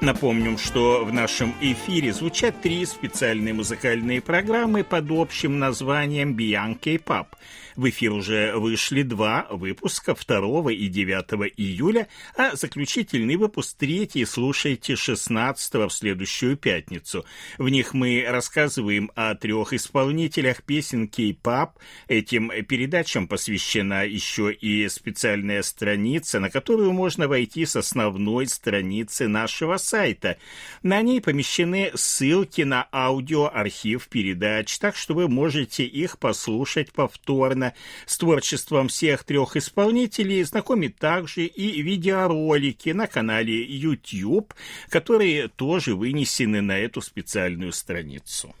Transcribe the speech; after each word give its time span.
Напомним, 0.00 0.58
что 0.58 1.04
в 1.04 1.12
нашем 1.12 1.54
эфире 1.60 2.12
звучат 2.12 2.60
три 2.62 2.86
специальные 2.86 3.52
музыкальные 3.52 4.20
программы 4.20 4.84
под 4.84 5.10
общим 5.10 5.58
названием 5.58 6.36
Beyond 6.36 6.78
K-Pop– 6.78 7.26
в 7.78 7.88
эфир 7.88 8.12
уже 8.12 8.54
вышли 8.56 9.02
два 9.02 9.46
выпуска 9.50 10.16
2 10.16 10.72
и 10.72 10.88
9 10.88 11.52
июля, 11.56 12.08
а 12.36 12.56
заключительный 12.56 13.36
выпуск 13.36 13.76
3 13.78 14.24
слушайте 14.26 14.96
16 14.96 15.74
в 15.74 15.90
следующую 15.90 16.56
пятницу. 16.56 17.24
В 17.56 17.68
них 17.68 17.94
мы 17.94 18.26
рассказываем 18.28 19.12
о 19.14 19.36
трех 19.36 19.72
исполнителях 19.72 20.64
песен 20.64 21.06
кей-пап. 21.06 21.78
Этим 22.08 22.50
передачам 22.64 23.28
посвящена 23.28 24.04
еще 24.04 24.52
и 24.52 24.88
специальная 24.88 25.62
страница, 25.62 26.40
на 26.40 26.50
которую 26.50 26.92
можно 26.92 27.28
войти 27.28 27.64
с 27.64 27.76
основной 27.76 28.48
страницы 28.48 29.28
нашего 29.28 29.76
сайта. 29.76 30.38
На 30.82 31.00
ней 31.00 31.20
помещены 31.20 31.92
ссылки 31.94 32.62
на 32.62 32.88
аудиоархив 32.90 34.08
передач, 34.08 34.76
так 34.80 34.96
что 34.96 35.14
вы 35.14 35.28
можете 35.28 35.84
их 35.84 36.18
послушать 36.18 36.90
повторно 36.92 37.67
с 38.06 38.18
творчеством 38.18 38.88
всех 38.88 39.24
трех 39.24 39.56
исполнителей 39.56 40.42
знакомит 40.42 40.96
также 40.96 41.44
и 41.46 41.82
видеоролики 41.82 42.90
на 42.90 43.06
канале 43.06 43.64
YouTube, 43.64 44.54
которые 44.88 45.48
тоже 45.48 45.94
вынесены 45.94 46.60
на 46.60 46.78
эту 46.78 47.00
специальную 47.00 47.72
страницу. 47.72 48.54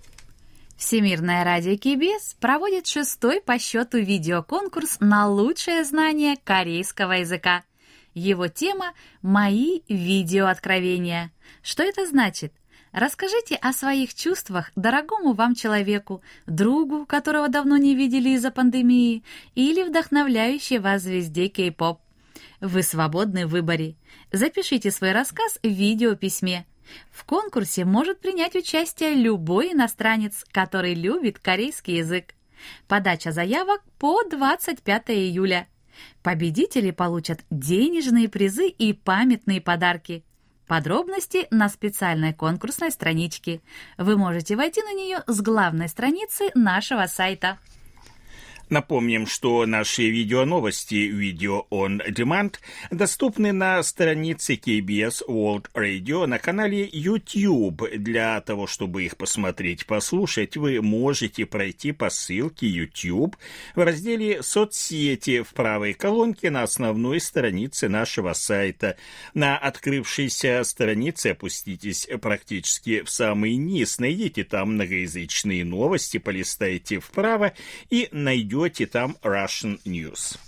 Всемирное 0.78 1.42
радио 1.42 1.76
КБС 1.76 2.34
проводит 2.34 2.86
шестой 2.86 3.40
по 3.40 3.58
счету 3.58 3.98
видеоконкурс 3.98 4.98
на 5.00 5.28
лучшее 5.28 5.82
знание 5.82 6.36
корейского 6.44 7.12
языка. 7.14 7.64
Его 8.14 8.46
тема 8.46 8.92
«Мои 9.20 9.80
видеооткровения». 9.88 11.32
Что 11.62 11.82
это 11.82 12.06
значит? 12.06 12.52
Расскажите 12.92 13.54
о 13.56 13.72
своих 13.72 14.14
чувствах 14.14 14.72
дорогому 14.74 15.34
вам 15.34 15.54
человеку, 15.54 16.22
другу, 16.46 17.04
которого 17.04 17.48
давно 17.48 17.76
не 17.76 17.94
видели 17.94 18.30
из-за 18.30 18.50
пандемии, 18.50 19.24
или 19.54 19.82
вдохновляющей 19.82 20.78
вас 20.78 21.02
звезде 21.02 21.48
кей-поп. 21.48 22.00
Вы 22.60 22.82
свободны 22.82 23.46
в 23.46 23.50
выборе. 23.50 23.96
Запишите 24.32 24.90
свой 24.90 25.12
рассказ 25.12 25.58
в 25.62 25.68
видеописьме. 25.68 26.66
В 27.10 27.24
конкурсе 27.24 27.84
может 27.84 28.20
принять 28.20 28.56
участие 28.56 29.14
любой 29.14 29.72
иностранец, 29.72 30.44
который 30.50 30.94
любит 30.94 31.38
корейский 31.38 31.98
язык. 31.98 32.34
Подача 32.88 33.32
заявок 33.32 33.82
по 33.98 34.24
25 34.24 35.10
июля. 35.10 35.68
Победители 36.22 36.90
получат 36.90 37.40
денежные 37.50 38.28
призы 38.28 38.68
и 38.68 38.92
памятные 38.94 39.60
подарки– 39.60 40.24
Подробности 40.68 41.48
на 41.50 41.70
специальной 41.70 42.34
конкурсной 42.34 42.90
страничке. 42.90 43.62
Вы 43.96 44.18
можете 44.18 44.54
войти 44.54 44.82
на 44.82 44.92
нее 44.92 45.24
с 45.26 45.40
главной 45.40 45.88
страницы 45.88 46.50
нашего 46.54 47.06
сайта. 47.06 47.58
Напомним, 48.70 49.26
что 49.26 49.64
наши 49.64 50.10
«Видео 50.10 50.44
on 51.70 52.06
Demand» 52.10 52.56
доступны 52.90 53.52
на 53.52 53.82
странице 53.82 54.56
KBS 54.56 55.22
World 55.26 55.68
Radio 55.72 56.26
на 56.26 56.38
канале 56.38 56.86
YouTube. 56.92 57.88
Для 57.96 58.38
того, 58.42 58.66
чтобы 58.66 59.04
их 59.04 59.16
посмотреть, 59.16 59.86
послушать, 59.86 60.58
вы 60.58 60.82
можете 60.82 61.46
пройти 61.46 61.92
по 61.92 62.10
ссылке 62.10 62.66
YouTube 62.66 63.36
в 63.74 63.82
разделе 63.82 64.42
«Соцсети» 64.42 65.40
в 65.40 65.54
правой 65.54 65.94
колонке 65.94 66.50
на 66.50 66.62
основной 66.62 67.20
странице 67.20 67.88
нашего 67.88 68.34
сайта. 68.34 68.98
На 69.32 69.56
открывшейся 69.56 70.62
странице 70.64 71.28
опуститесь 71.28 72.06
практически 72.20 73.00
в 73.00 73.08
самый 73.08 73.56
низ, 73.56 73.98
найдите 73.98 74.44
там 74.44 74.74
многоязычные 74.74 75.64
новости, 75.64 76.18
полистайте 76.18 77.00
вправо 77.00 77.54
и 77.88 78.10
найдете 78.12 78.57
найдете 78.58 78.86
там 78.86 79.16
Russian 79.22 79.80
News. 79.84 80.47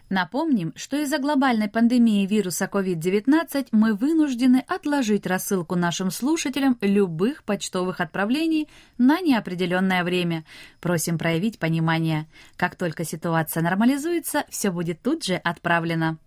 Напомним, 0.08 0.72
что 0.76 0.96
из-за 0.96 1.18
глобальной 1.18 1.68
пандемии 1.68 2.26
вируса 2.26 2.68
COVID-19 2.70 3.68
мы 3.72 3.94
вынуждены 3.94 4.64
отложить 4.66 5.26
рассылку 5.26 5.76
нашим 5.76 6.10
слушателям 6.10 6.76
любых 6.80 7.44
почтовых 7.44 8.00
отправлений 8.00 8.68
на 8.98 9.20
неопределенное 9.20 10.04
время. 10.04 10.44
Просим 10.80 11.18
проявить 11.18 11.58
понимание. 11.58 12.26
Как 12.56 12.76
только 12.76 13.04
ситуация 13.04 13.62
нормализуется, 13.62 14.44
все 14.48 14.70
будет 14.70 15.02
тут 15.02 15.24
же 15.24 15.36
отправлено. 15.36 16.18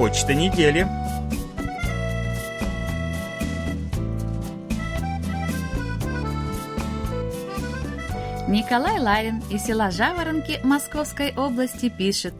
Почта 0.00 0.32
недели. 0.32 0.86
Николай 8.50 8.98
Ларин 8.98 9.40
из 9.48 9.62
села 9.62 9.92
Жаворонки 9.92 10.58
Московской 10.64 11.32
области 11.36 11.88
пишет 11.88 12.34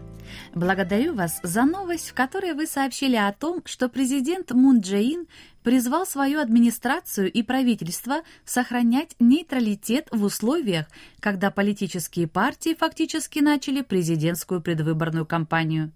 «Благодарю 0.57 1.15
вас 1.15 1.39
за 1.45 1.63
новость, 1.63 2.11
в 2.11 2.15
которой 2.15 2.55
вы 2.55 2.67
сообщили 2.67 3.15
о 3.15 3.33
том, 3.33 3.63
что 3.65 3.89
президент 3.89 4.51
Мун 4.51 4.81
Джеин 4.81 5.29
призвал 5.63 6.05
свою 6.05 6.41
администрацию 6.41 7.31
и 7.31 7.45
правительство 7.45 8.23
сохранять 8.45 9.15
нейтралитет 9.21 10.09
в 10.11 10.25
условиях, 10.25 10.87
когда 11.21 11.53
политические 11.53 12.27
партии 12.27 12.75
фактически 12.75 13.39
начали 13.39 13.83
президентскую 13.83 14.61
предвыборную 14.61 15.27
кампанию. 15.27 15.93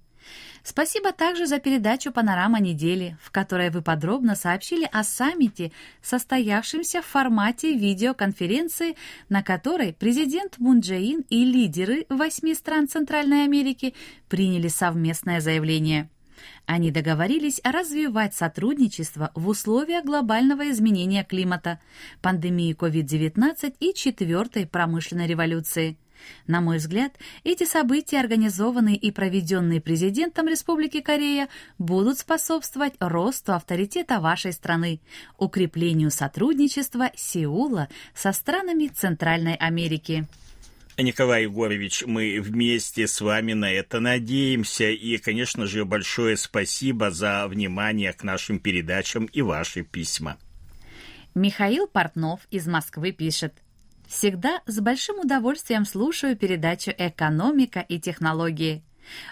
Спасибо 0.67 1.13
также 1.13 1.47
за 1.47 1.59
передачу 1.59 2.11
«Панорама 2.11 2.59
недели», 2.59 3.19
в 3.23 3.31
которой 3.31 3.69
вы 3.69 3.83
подробно 3.83 4.35
сообщили 4.35 4.89
о 4.91 5.05
саммите, 5.05 5.73
состоявшемся 6.01 7.03
в 7.03 7.07
формате 7.07 7.75
видеоконференции, 7.75 8.97
на 9.29 9.43
которой 9.43 9.93
президент 9.93 10.59
Мун 10.59 10.81
Джеин 10.81 11.27
и 11.29 11.45
лидеры 11.45 12.07
восьми 12.09 12.55
стран 12.55 12.89
Центральной 12.89 13.45
Америки 13.45 13.95
приняли 14.31 14.69
совместное 14.69 15.43
заявление. 15.43 16.09
Они 16.65 16.91
договорились 16.91 17.61
развивать 17.63 18.35
сотрудничество 18.35 19.33
в 19.35 19.49
условиях 19.49 20.07
глобального 20.07 20.71
изменения 20.71 21.25
климата, 21.25 21.79
пандемии 22.23 22.75
COVID-19 22.75 23.75
и 23.81 23.93
четвертой 23.93 24.67
промышленной 24.67 25.27
революции– 25.27 25.99
На 26.47 26.61
мой 26.61 26.79
взгляд, 26.79 27.17
эти 27.43 27.65
события, 27.65 28.21
организованные 28.21 28.97
и 28.97 29.11
проведенные 29.11 29.81
президентом 29.81 30.49
Республики 30.49 31.01
Корея, 31.01 31.49
будут 31.79 32.19
способствовать 32.19 32.95
росту 33.01 33.53
авторитета 33.53 34.21
вашей 34.21 34.53
страны, 34.53 35.01
укреплению 35.39 36.11
сотрудничества 36.11 37.11
Сеула 37.17 37.89
со 38.15 38.33
странами 38.33 38.89
Центральной 38.89 39.55
Америки. 39.55 40.27
Николай 40.97 41.43
Егорович, 41.43 42.05
мы 42.07 42.41
вместе 42.41 43.09
с 43.09 43.21
вами 43.21 43.53
на 43.53 43.71
это 43.73 43.99
надеемся. 43.99 44.91
И, 44.91 45.19
конечно 45.19 45.67
же, 45.67 45.85
большое 45.85 46.37
спасибо 46.37 47.11
за 47.11 47.49
внимание 47.49 48.13
к 48.13 48.23
нашим 48.23 48.61
передачам 48.61 49.25
и 49.27 49.43
ваши 49.43 49.83
письма. 49.83 50.37
Михаил 51.35 51.89
Портнов 51.89 52.47
из 52.53 52.69
Москвы 52.69 53.11
пишет. 53.11 53.55
Всегда 54.07 54.61
с 54.67 54.81
большим 54.81 55.21
удовольствием 55.21 55.85
слушаю 55.85 56.37
передачу 56.37 56.93
«Экономика 56.97 57.81
и 57.81 57.99
технологии». 57.99 58.83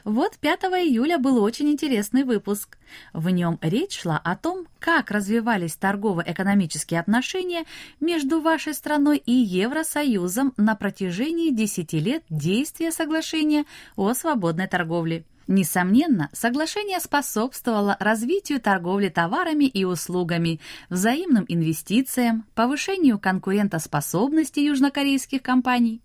Вот 0.05 0.39
5 0.39 0.65
июля 0.65 1.19
был 1.19 1.43
очень 1.43 1.71
интересный 1.71 2.25
выпуск. 2.25 2.79
В 3.13 3.31
нем 3.31 3.59
речь 3.63 4.01
шла 4.01 4.19
о 4.19 4.37
том, 4.37 4.67
как 4.79 5.11
развивались 5.11 5.77
торгово-экономические 5.77 7.01
отношения 7.01 7.65
между 8.01 8.41
вашей 8.41 8.75
страной 8.75 9.19
и 9.19 9.33
Евросоюзом 9.33 10.53
на 10.57 10.75
протяжении 10.75 11.51
10 11.51 11.93
лет 11.95 12.25
действия 12.29 12.93
соглашения 12.93 13.65
о 13.97 14.13
свободной 14.15 14.69
торговле. 14.69 15.25
Несомненно, 15.47 16.31
соглашение 16.33 17.01
способствовало 17.01 17.97
развитию 17.99 18.61
торговли 18.61 19.09
товарами 19.09 19.65
и 19.65 19.85
услугами, 19.85 20.61
взаимным 20.89 21.45
инвестициям, 21.49 22.47
повышению 22.55 23.19
конкурентоспособности 23.19 24.61
южнокорейских 24.61 25.43
компаний. 25.43 26.01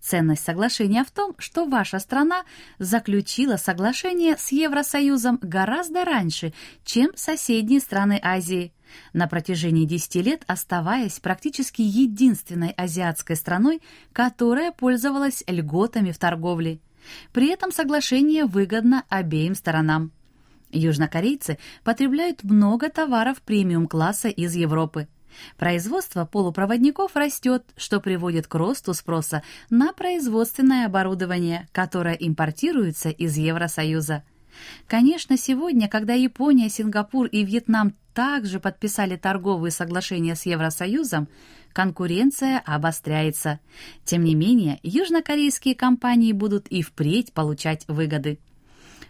Ценность 0.00 0.44
соглашения 0.44 1.04
в 1.04 1.10
том, 1.10 1.34
что 1.38 1.64
ваша 1.64 1.98
страна 1.98 2.44
заключила 2.78 3.56
соглашение 3.56 4.36
с 4.36 4.52
Евросоюзом 4.52 5.38
гораздо 5.40 6.04
раньше, 6.04 6.52
чем 6.84 7.10
соседние 7.14 7.80
страны 7.80 8.20
Азии 8.22 8.72
на 9.12 9.26
протяжении 9.26 9.84
10 9.86 10.16
лет 10.16 10.42
оставаясь 10.46 11.18
практически 11.18 11.82
единственной 11.82 12.70
азиатской 12.70 13.36
страной, 13.36 13.80
которая 14.12 14.72
пользовалась 14.72 15.44
льготами 15.46 16.10
в 16.10 16.18
торговле. 16.18 16.80
При 17.32 17.48
этом 17.48 17.72
соглашение 17.72 18.44
выгодно 18.44 19.04
обеим 19.08 19.54
сторонам. 19.54 20.12
Южнокорейцы 20.70 21.58
потребляют 21.84 22.44
много 22.44 22.88
товаров 22.88 23.42
премиум-класса 23.42 24.28
из 24.28 24.54
Европы. 24.54 25.08
Производство 25.56 26.24
полупроводников 26.24 27.16
растет, 27.16 27.64
что 27.76 28.00
приводит 28.00 28.46
к 28.46 28.54
росту 28.54 28.94
спроса 28.94 29.42
на 29.70 29.92
производственное 29.92 30.86
оборудование, 30.86 31.68
которое 31.72 32.14
импортируется 32.14 33.08
из 33.08 33.36
Евросоюза. 33.36 34.24
Конечно, 34.86 35.38
сегодня, 35.38 35.88
когда 35.88 36.12
Япония, 36.12 36.68
Сингапур 36.68 37.26
и 37.26 37.44
Вьетнам 37.44 37.94
также 38.12 38.60
подписали 38.60 39.16
торговые 39.16 39.72
соглашения 39.72 40.34
с 40.34 40.44
Евросоюзом, 40.44 41.28
конкуренция 41.72 42.62
обостряется. 42.64 43.60
Тем 44.04 44.24
не 44.24 44.34
менее, 44.34 44.78
южнокорейские 44.82 45.74
компании 45.74 46.32
будут 46.32 46.68
и 46.68 46.82
впредь 46.82 47.32
получать 47.32 47.84
выгоды. 47.88 48.38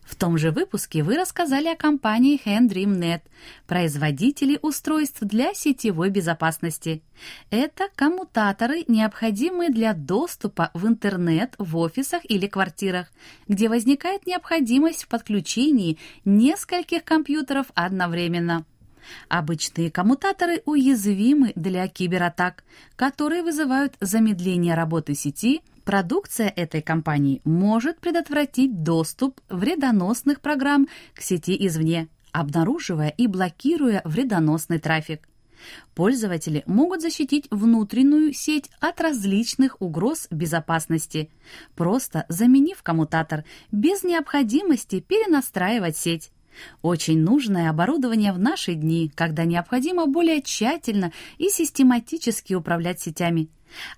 В 0.05 0.17
том 0.17 0.37
же 0.37 0.51
выпуске 0.51 1.03
вы 1.03 1.17
рассказали 1.17 1.69
о 1.69 1.77
компании 1.77 2.41
HandDreamNet, 2.45 3.23
производителе 3.67 4.59
устройств 4.61 5.21
для 5.21 5.55
сетевой 5.55 6.11
безопасности. 6.11 7.03
Это 7.51 7.89
коммутаторы, 7.95 8.85
необходимые 8.89 9.71
для 9.71 9.95
доступа 9.95 10.71
в 10.75 10.87
интернет 10.87 11.55
в 11.59 11.77
офисах 11.77 12.23
или 12.29 12.47
квартирах, 12.47 13.13
где 13.49 13.69
возникает 13.69 14.27
необходимость 14.27 15.05
в 15.05 15.09
подключении 15.09 15.99
нескольких 16.25 17.05
компьютеров 17.05 17.67
одновременно. 17.75 18.67
Обычные 19.29 19.91
коммутаторы 19.91 20.63
уязвимы 20.65 21.53
для 21.57 21.87
кибератак, 21.89 22.65
которые 22.97 23.43
вызывают 23.43 23.95
замедление 24.01 24.75
работы 24.75 25.15
сети. 25.15 25.63
Продукция 25.85 26.49
этой 26.49 26.81
компании 26.81 27.41
может 27.45 27.99
предотвратить 27.99 28.83
доступ 28.83 29.41
вредоносных 29.49 30.41
программ 30.41 30.89
к 31.15 31.21
сети 31.21 31.57
извне, 31.67 32.09
обнаруживая 32.31 33.09
и 33.09 33.27
блокируя 33.27 34.01
вредоносный 34.05 34.79
трафик. 34.79 35.29
Пользователи 35.95 36.63
могут 36.67 37.03
защитить 37.03 37.47
внутреннюю 37.51 38.33
сеть 38.33 38.71
от 38.81 39.01
различных 39.01 39.81
угроз 39.81 40.27
безопасности, 40.31 41.31
просто 41.75 42.25
заменив 42.29 42.83
коммутатор 42.83 43.45
без 43.71 44.03
необходимости 44.03 45.01
перенастраивать 45.01 45.97
сеть. 45.97 46.31
Очень 46.83 47.21
нужное 47.21 47.71
оборудование 47.71 48.33
в 48.33 48.39
наши 48.39 48.75
дни, 48.75 49.11
когда 49.15 49.45
необходимо 49.45 50.07
более 50.07 50.43
тщательно 50.43 51.13
и 51.39 51.49
систематически 51.49 52.55
управлять 52.55 53.01
сетями. 53.01 53.49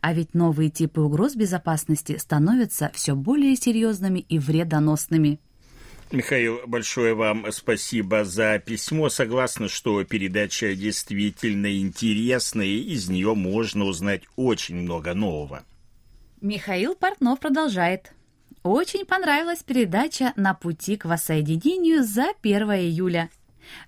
А 0.01 0.12
ведь 0.12 0.35
новые 0.35 0.71
типы 0.71 1.01
угроз 1.01 1.35
безопасности 1.35 2.17
становятся 2.17 2.91
все 2.95 3.15
более 3.15 3.56
серьезными 3.56 4.21
и 4.21 4.39
вредоносными. 4.39 5.41
Михаил, 6.12 6.61
большое 6.67 7.15
вам 7.15 7.47
спасибо 7.51 8.25
за 8.25 8.61
письмо. 8.65 9.09
Согласна, 9.09 9.69
что 9.69 10.05
передача 10.05 10.77
действительно 10.77 11.77
интересная, 11.79 12.67
и 12.67 12.95
из 12.95 13.09
нее 13.09 13.35
можно 13.35 13.85
узнать 13.85 14.23
очень 14.37 14.77
много 14.77 15.15
нового. 15.15 15.65
Михаил 16.41 16.95
Портнов 16.95 17.41
продолжает. 17.41 18.12
Очень 18.64 19.05
понравилась 19.05 19.62
передача 19.62 20.32
«На 20.37 20.55
пути 20.55 20.96
к 20.96 21.05
воссоединению» 21.05 22.02
за 22.02 22.32
1 22.43 22.62
июля. 22.70 23.28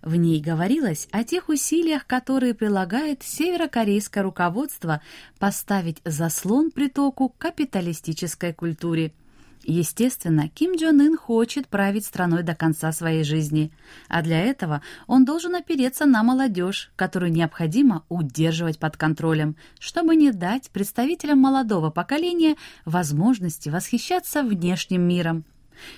В 0.02 0.16
ней 0.16 0.38
говорилось 0.38 1.08
о 1.12 1.24
тех 1.24 1.48
усилиях, 1.48 2.06
которые 2.06 2.52
прилагает 2.52 3.22
северокорейское 3.22 4.22
руководство 4.22 5.00
поставить 5.38 6.02
заслон 6.04 6.70
притоку 6.70 7.34
капиталистической 7.38 8.52
культуре– 8.52 9.14
Естественно, 9.68 10.48
Ким 10.48 10.76
Джон 10.76 11.00
Ын 11.00 11.16
хочет 11.16 11.66
править 11.66 12.06
страной 12.06 12.44
до 12.44 12.54
конца 12.54 12.92
своей 12.92 13.24
жизни, 13.24 13.72
а 14.08 14.22
для 14.22 14.40
этого 14.40 14.80
он 15.08 15.24
должен 15.24 15.56
опереться 15.56 16.06
на 16.06 16.22
молодежь, 16.22 16.92
которую 16.94 17.32
необходимо 17.32 18.04
удерживать 18.08 18.78
под 18.78 18.96
контролем, 18.96 19.56
чтобы 19.80 20.14
не 20.14 20.30
дать 20.30 20.70
представителям 20.70 21.40
молодого 21.40 21.90
поколения 21.90 22.54
возможности 22.84 23.68
восхищаться 23.68 24.44
внешним 24.44 25.02
миром. 25.02 25.44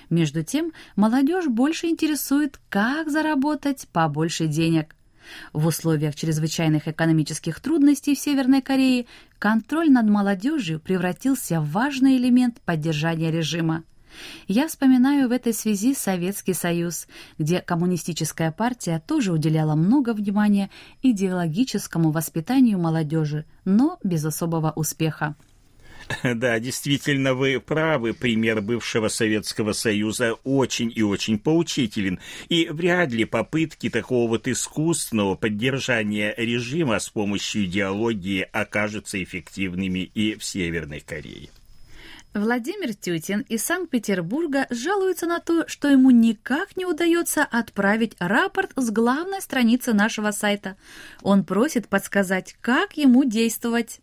Между 0.09 0.43
тем, 0.43 0.73
молодежь 0.97 1.47
больше 1.47 1.89
интересует, 1.89 2.59
как 2.71 3.11
заработать 3.11 3.87
побольше 3.93 4.47
денег. 4.47 4.97
В 5.53 5.67
условиях 5.67 6.15
чрезвычайных 6.15 6.89
экономических 6.89 7.61
трудностей 7.61 8.15
в 8.15 8.19
Северной 8.19 8.63
Корее 8.63 9.07
контроль 9.39 9.91
над 9.91 10.09
молодежью 10.09 10.81
превратился 10.81 11.61
в 11.61 11.71
важный 11.71 12.17
элемент 12.17 12.61
поддержания 12.63 13.31
режима. 13.31 13.85
Я 14.47 14.69
вспоминаю 14.69 15.29
в 15.29 15.33
этой 15.33 15.53
связи 15.53 15.95
Советский 15.95 16.55
Союз, 16.55 17.07
где 17.39 17.61
коммунистическая 17.61 18.51
партия 18.51 19.03
тоже 19.07 19.33
уделяла 19.33 19.75
много 19.75 20.15
внимания 20.15 20.71
идеологическому 21.03 22.11
воспитанию 22.11 22.79
молодежи, 22.79 23.45
но 23.65 23.99
без 24.03 24.25
особого 24.25 24.73
успеха. 24.75 25.37
Да, 26.35 26.59
действительно, 26.59 27.35
вы 27.35 27.61
правы. 27.61 28.15
Пример 28.15 28.61
бывшего 28.61 29.09
Советского 29.09 29.73
Союза 29.73 30.35
очень 30.45 30.93
и 30.95 31.03
очень 31.03 31.39
поучителен. 31.39 32.19
И 32.49 32.69
вряд 32.71 33.13
ли 33.13 33.25
попытки 33.25 33.91
такого 33.91 34.29
вот 34.29 34.49
искусственного 34.49 35.35
поддержания 35.35 36.35
режима 36.37 36.99
с 36.99 37.09
помощью 37.09 37.65
идеологии 37.65 38.47
окажутся 38.53 39.23
эффективными 39.23 40.11
и 40.15 40.35
в 40.35 40.45
Северной 40.45 41.01
Корее. 41.01 41.51
Владимир 42.35 42.95
Тютин 42.95 43.41
из 43.49 43.65
Санкт-Петербурга 43.65 44.67
жалуется 44.71 45.27
на 45.27 45.41
то, 45.41 45.67
что 45.67 45.89
ему 45.89 46.11
никак 46.11 46.77
не 46.77 46.85
удается 46.85 47.43
отправить 47.43 48.15
рапорт 48.19 48.73
с 48.77 48.91
главной 48.91 49.41
страницы 49.41 49.95
нашего 49.95 50.31
сайта. 50.31 50.77
Он 51.23 51.43
просит 51.43 51.89
подсказать, 51.89 52.55
как 52.61 52.97
ему 52.97 53.25
действовать. 53.25 54.01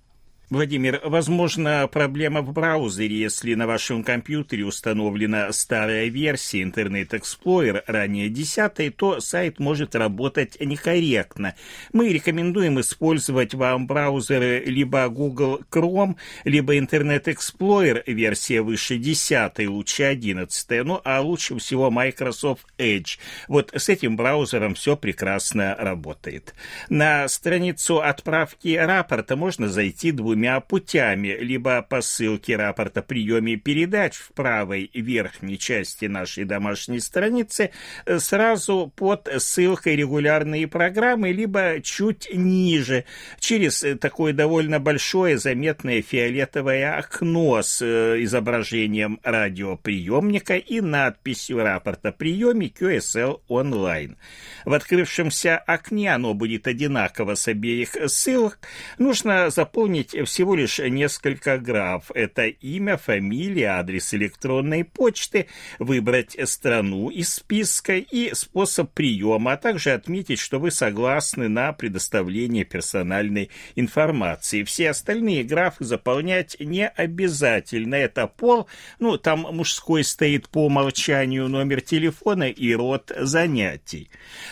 Владимир, 0.52 1.02
возможно, 1.04 1.90
проблема 1.92 2.42
в 2.42 2.54
браузере, 2.54 3.18
если 3.18 3.56
на 3.56 3.66
вашем 3.66 4.04
компьютере 4.04 4.64
установлена 4.64 5.52
старая 5.52 6.06
версия 6.06 6.62
Internet 6.62 7.20
Explorer, 7.20 7.82
ранее 7.88 8.30
10, 8.30 8.96
то 8.96 9.20
сайт 9.20 9.58
может 9.60 9.96
работать 9.96 10.58
некорректно. 10.60 11.56
Мы 11.94 12.10
рекомендуем 12.10 12.80
использовать 12.80 13.56
вам 13.56 13.88
браузеры 13.88 14.62
либо 14.64 15.10
Google 15.10 15.62
Chrome, 15.72 16.16
либо 16.44 16.78
Internet 16.78 17.24
Explorer, 17.24 18.04
версия 18.06 18.62
выше 18.62 18.98
10, 18.98 19.68
лучше 19.68 20.04
11, 20.04 20.86
ну 20.86 21.02
а 21.04 21.22
лучше 21.22 21.58
всего 21.58 21.90
Microsoft 21.90 22.68
Edge. 22.78 23.18
Вот 23.48 23.72
с 23.76 23.90
этим 23.90 24.16
браузером 24.16 24.76
все 24.76 24.96
прекрасно 24.96 25.76
работает. 25.76 26.54
На 26.88 27.28
страницу 27.30 28.00
отправки 28.00 28.76
рапорта 28.76 29.36
можно 29.36 29.70
зайти 29.70 30.12
двумя 30.12 30.35
двумя 30.36 30.60
путями. 30.60 31.30
Либо 31.40 31.82
по 31.82 32.02
ссылке 32.02 32.58
рапорта 32.58 33.02
приеме 33.02 33.56
передач 33.56 34.16
в 34.16 34.34
правой 34.34 34.92
верхней 34.94 35.58
части 35.58 36.06
нашей 36.06 36.44
домашней 36.44 37.00
страницы 37.00 37.72
сразу 38.18 38.92
под 38.98 39.30
ссылкой 39.38 39.96
регулярные 39.96 40.68
программы, 40.68 41.32
либо 41.32 41.80
чуть 41.82 42.28
ниже, 42.34 43.06
через 43.40 43.86
такое 44.02 44.34
довольно 44.34 44.82
большое 44.82 45.38
заметное 45.38 46.02
фиолетовое 46.02 46.98
окно 46.98 47.62
с 47.62 47.82
э, 47.82 48.22
изображением 48.24 49.22
радиоприемника 49.24 50.58
и 50.58 50.82
надписью 50.82 51.64
рапорта 51.64 52.12
приеме 52.12 52.68
QSL 52.68 53.40
онлайн. 53.48 54.18
В 54.66 54.74
открывшемся 54.74 55.58
окне 55.58 56.14
оно 56.14 56.34
будет 56.34 56.68
одинаково 56.68 57.36
с 57.36 57.48
обеих 57.48 57.96
ссылок. 58.08 58.60
Нужно 58.98 59.50
заполнить 59.50 60.14
всего 60.26 60.56
лишь 60.56 60.80
несколько 60.80 61.58
граф. 61.58 62.12
Это 62.14 62.48
имя, 62.48 62.98
фамилия, 62.98 63.78
адрес 63.78 64.14
электронной 64.14 64.84
почты, 64.84 65.48
выбрать 65.80 66.36
страну 66.46 67.10
из 67.10 67.36
списка 67.36 67.96
и 67.96 68.34
способ 68.34 68.92
приема, 68.92 69.54
а 69.54 69.58
также 69.58 69.92
отметить, 69.92 70.40
что 70.40 70.60
вы 70.60 70.72
согласны 70.72 71.48
на 71.48 71.72
предоставление 71.74 72.66
персональной 72.66 73.50
информации. 73.76 74.64
Все 74.64 74.90
остальные 74.90 75.44
графы 75.44 75.86
заполнять 75.86 76.58
не 76.60 76.88
обязательно. 76.88 77.96
Это 77.96 78.28
пол, 78.28 78.68
ну, 79.00 79.18
там 79.18 79.42
мужской 79.42 80.04
стоит 80.04 80.50
по 80.50 80.66
умолчанию 80.66 81.48
номер 81.48 81.82
телефона 81.82 82.50
и 82.50 82.74
род 82.74 83.12
занятий. 83.18 84.10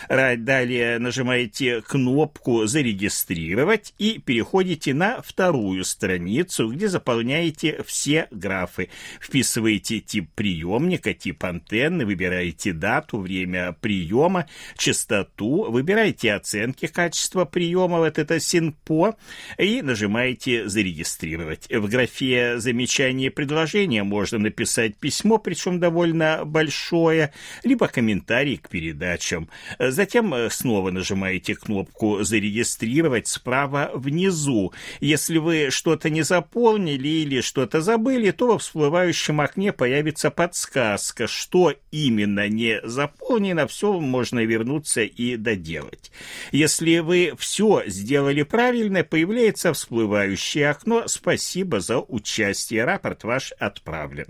Далее 0.08 0.98
нажимаете 0.98 1.80
кнопку 1.82 2.66
«Зарегистрировать» 2.66 3.94
и 3.98 4.18
переходите 4.18 4.94
на 4.94 5.20
вторую 5.22 5.63
страницу, 5.82 6.68
где 6.68 6.88
заполняете 6.88 7.82
все 7.86 8.28
графы. 8.30 8.90
Вписываете 9.20 10.00
тип 10.00 10.30
приемника, 10.34 11.14
тип 11.14 11.44
антенны, 11.44 12.04
выбираете 12.04 12.72
дату, 12.72 13.18
время 13.18 13.76
приема, 13.80 14.46
частоту, 14.76 15.70
выбираете 15.70 16.34
оценки 16.34 16.86
качества 16.86 17.44
приема, 17.44 17.98
вот 17.98 18.18
это 18.18 18.38
СИНПО, 18.38 19.16
и 19.58 19.82
нажимаете 19.82 20.68
«Зарегистрировать». 20.68 21.68
В 21.70 21.88
графе 21.88 22.58
«Замечание 22.58 23.30
предложения» 23.30 24.02
можно 24.02 24.38
написать 24.38 24.96
письмо, 24.96 25.38
причем 25.38 25.80
довольно 25.80 26.42
большое, 26.44 27.32
либо 27.62 27.88
комментарий 27.88 28.56
к 28.56 28.68
передачам. 28.68 29.48
Затем 29.78 30.34
э, 30.34 30.50
снова 30.50 30.90
нажимаете 30.90 31.54
кнопку 31.54 32.22
«Зарегистрировать» 32.22 33.28
справа 33.28 33.90
внизу. 33.94 34.72
Если 35.00 35.38
вы 35.38 35.53
что-то 35.70 36.10
не 36.10 36.22
заполнили 36.22 37.08
или 37.08 37.40
что-то 37.40 37.80
забыли, 37.80 38.30
то 38.30 38.48
во 38.48 38.58
всплывающем 38.58 39.40
окне 39.40 39.72
появится 39.72 40.30
подсказка, 40.30 41.26
что 41.26 41.74
именно 41.90 42.48
не 42.48 42.80
заполнено, 42.82 43.66
все 43.66 43.98
можно 44.00 44.44
вернуться 44.44 45.02
и 45.02 45.36
доделать. 45.36 46.10
Если 46.52 46.98
вы 46.98 47.34
все 47.38 47.82
сделали 47.86 48.42
правильно, 48.42 49.04
появляется 49.04 49.72
всплывающее 49.72 50.70
окно 50.70 51.04
«Спасибо 51.06 51.80
за 51.80 51.98
участие, 51.98 52.84
рапорт 52.84 53.24
ваш 53.24 53.52
отправлен». 53.58 54.26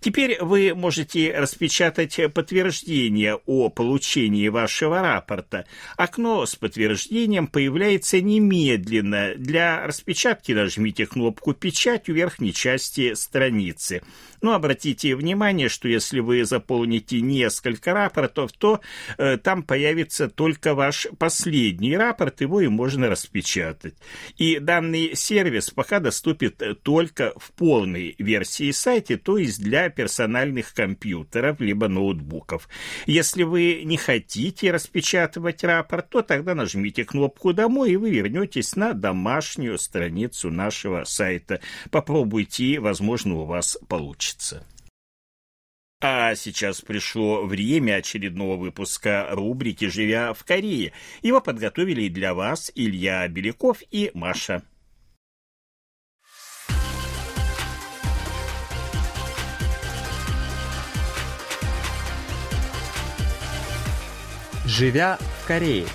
Теперь 0.00 0.38
вы 0.40 0.74
можете 0.74 1.34
распечатать 1.36 2.18
подтверждение 2.32 3.40
о 3.46 3.68
получении 3.68 4.48
вашего 4.48 5.00
рапорта. 5.00 5.66
Окно 5.96 6.46
с 6.46 6.56
подтверждением 6.56 7.46
появляется 7.46 8.20
немедленно. 8.20 9.34
Для 9.36 9.86
распечатки 9.86 10.51
нажмите 10.54 11.06
кнопку 11.06 11.52
«Печать» 11.54 12.06
в 12.06 12.12
верхней 12.12 12.52
части 12.52 13.14
страницы. 13.14 14.02
Но 14.42 14.54
обратите 14.54 15.14
внимание, 15.14 15.68
что 15.68 15.88
если 15.88 16.18
вы 16.18 16.44
заполните 16.44 17.20
несколько 17.20 17.94
рапортов, 17.94 18.50
то 18.52 18.80
э, 19.16 19.36
там 19.36 19.62
появится 19.62 20.28
только 20.28 20.74
ваш 20.74 21.06
последний 21.16 21.96
рапорт, 21.96 22.40
его 22.40 22.60
и 22.60 22.66
можно 22.66 23.08
распечатать. 23.08 23.94
И 24.36 24.58
данный 24.58 25.14
сервис 25.14 25.70
пока 25.70 26.00
доступен 26.00 26.42
только 26.82 27.32
в 27.36 27.52
полной 27.52 28.16
версии 28.18 28.72
сайта, 28.72 29.16
то 29.16 29.38
есть 29.38 29.62
для 29.62 29.88
персональных 29.90 30.74
компьютеров 30.74 31.60
либо 31.60 31.86
ноутбуков. 31.86 32.68
Если 33.06 33.44
вы 33.44 33.82
не 33.84 33.96
хотите 33.96 34.72
распечатывать 34.72 35.62
рапорт, 35.62 36.10
то 36.10 36.22
тогда 36.22 36.56
нажмите 36.56 37.04
кнопку 37.04 37.52
«Домой» 37.52 37.92
и 37.92 37.96
вы 37.96 38.10
вернетесь 38.10 38.74
на 38.74 38.92
домашнюю 38.92 39.78
страницу 39.78 40.50
нашего 40.50 41.04
сайта. 41.04 41.60
Попробуйте, 41.92 42.80
возможно, 42.80 43.36
у 43.36 43.44
вас 43.44 43.78
получится. 43.86 44.31
А 46.04 46.34
сейчас 46.34 46.80
пришло 46.80 47.44
время 47.46 47.96
очередного 47.96 48.56
выпуска 48.56 49.28
рубрики 49.30 49.86
«Живя 49.88 50.34
в 50.34 50.42
Корее». 50.42 50.92
Его 51.22 51.40
подготовили 51.40 52.08
для 52.08 52.34
вас 52.34 52.72
Илья 52.74 53.28
Беляков 53.28 53.82
и 53.92 54.10
Маша. 54.12 54.64
Живя 64.64 65.18
в 65.20 65.46
Корее. 65.46 65.86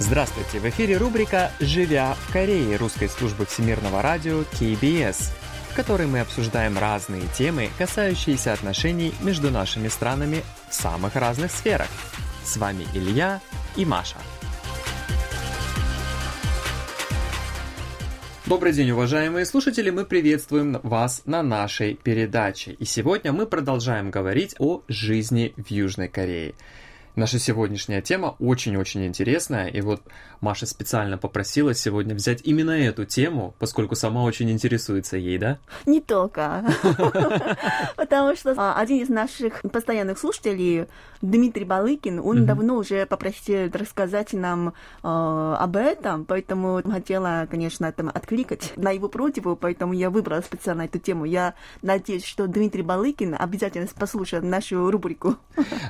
Здравствуйте! 0.00 0.60
В 0.60 0.64
эфире 0.70 0.96
рубрика 0.96 1.52
«Живя 1.60 2.14
в 2.14 2.32
Корее» 2.32 2.76
русской 2.76 3.06
службы 3.06 3.44
всемирного 3.44 4.00
радио 4.00 4.44
KBS, 4.58 5.30
в 5.70 5.76
которой 5.76 6.06
мы 6.06 6.20
обсуждаем 6.20 6.78
разные 6.78 7.24
темы, 7.36 7.68
касающиеся 7.76 8.54
отношений 8.54 9.12
между 9.20 9.50
нашими 9.50 9.88
странами 9.88 10.42
в 10.70 10.74
самых 10.74 11.16
разных 11.16 11.52
сферах. 11.52 11.88
С 12.42 12.56
вами 12.56 12.86
Илья 12.94 13.42
и 13.76 13.84
Маша. 13.84 14.16
Добрый 18.46 18.72
день, 18.72 18.92
уважаемые 18.92 19.44
слушатели! 19.44 19.90
Мы 19.90 20.06
приветствуем 20.06 20.80
вас 20.82 21.20
на 21.26 21.42
нашей 21.42 21.92
передаче. 21.94 22.72
И 22.72 22.86
сегодня 22.86 23.32
мы 23.32 23.44
продолжаем 23.44 24.10
говорить 24.10 24.56
о 24.58 24.80
жизни 24.88 25.52
в 25.58 25.70
Южной 25.70 26.08
Корее. 26.08 26.54
Наша 27.16 27.40
сегодняшняя 27.40 28.02
тема 28.02 28.36
очень-очень 28.38 29.04
интересная, 29.04 29.66
и 29.66 29.80
вот 29.80 30.02
Маша 30.40 30.66
специально 30.66 31.18
попросила 31.18 31.74
сегодня 31.74 32.14
взять 32.14 32.40
именно 32.44 32.70
эту 32.70 33.04
тему, 33.04 33.54
поскольку 33.58 33.96
сама 33.96 34.22
очень 34.22 34.48
интересуется 34.50 35.16
ей, 35.16 35.36
да? 35.36 35.58
Не 35.86 36.00
только. 36.00 36.64
Потому 37.96 38.36
что 38.36 38.54
а, 38.56 38.80
один 38.80 39.02
из 39.02 39.08
наших 39.08 39.60
постоянных 39.72 40.18
слушателей, 40.18 40.86
Дмитрий 41.20 41.64
Балыкин, 41.64 42.20
он 42.20 42.46
давно 42.46 42.76
уже 42.76 43.04
попросил 43.06 43.70
рассказать 43.72 44.32
нам 44.32 44.72
а, 45.02 45.56
об 45.56 45.76
этом, 45.76 46.24
поэтому 46.24 46.80
хотела, 46.88 47.48
конечно, 47.50 47.90
там 47.92 48.08
откликать 48.08 48.72
на 48.76 48.92
его 48.92 49.08
просьбу, 49.08 49.56
поэтому 49.56 49.94
я 49.94 50.10
выбрала 50.10 50.42
специально 50.42 50.82
эту 50.82 51.00
тему. 51.00 51.24
Я 51.24 51.54
надеюсь, 51.82 52.24
что 52.24 52.46
Дмитрий 52.46 52.82
Балыкин 52.82 53.36
обязательно 53.38 53.88
послушает 53.98 54.44
нашу 54.44 54.90
рубрику. 54.90 55.36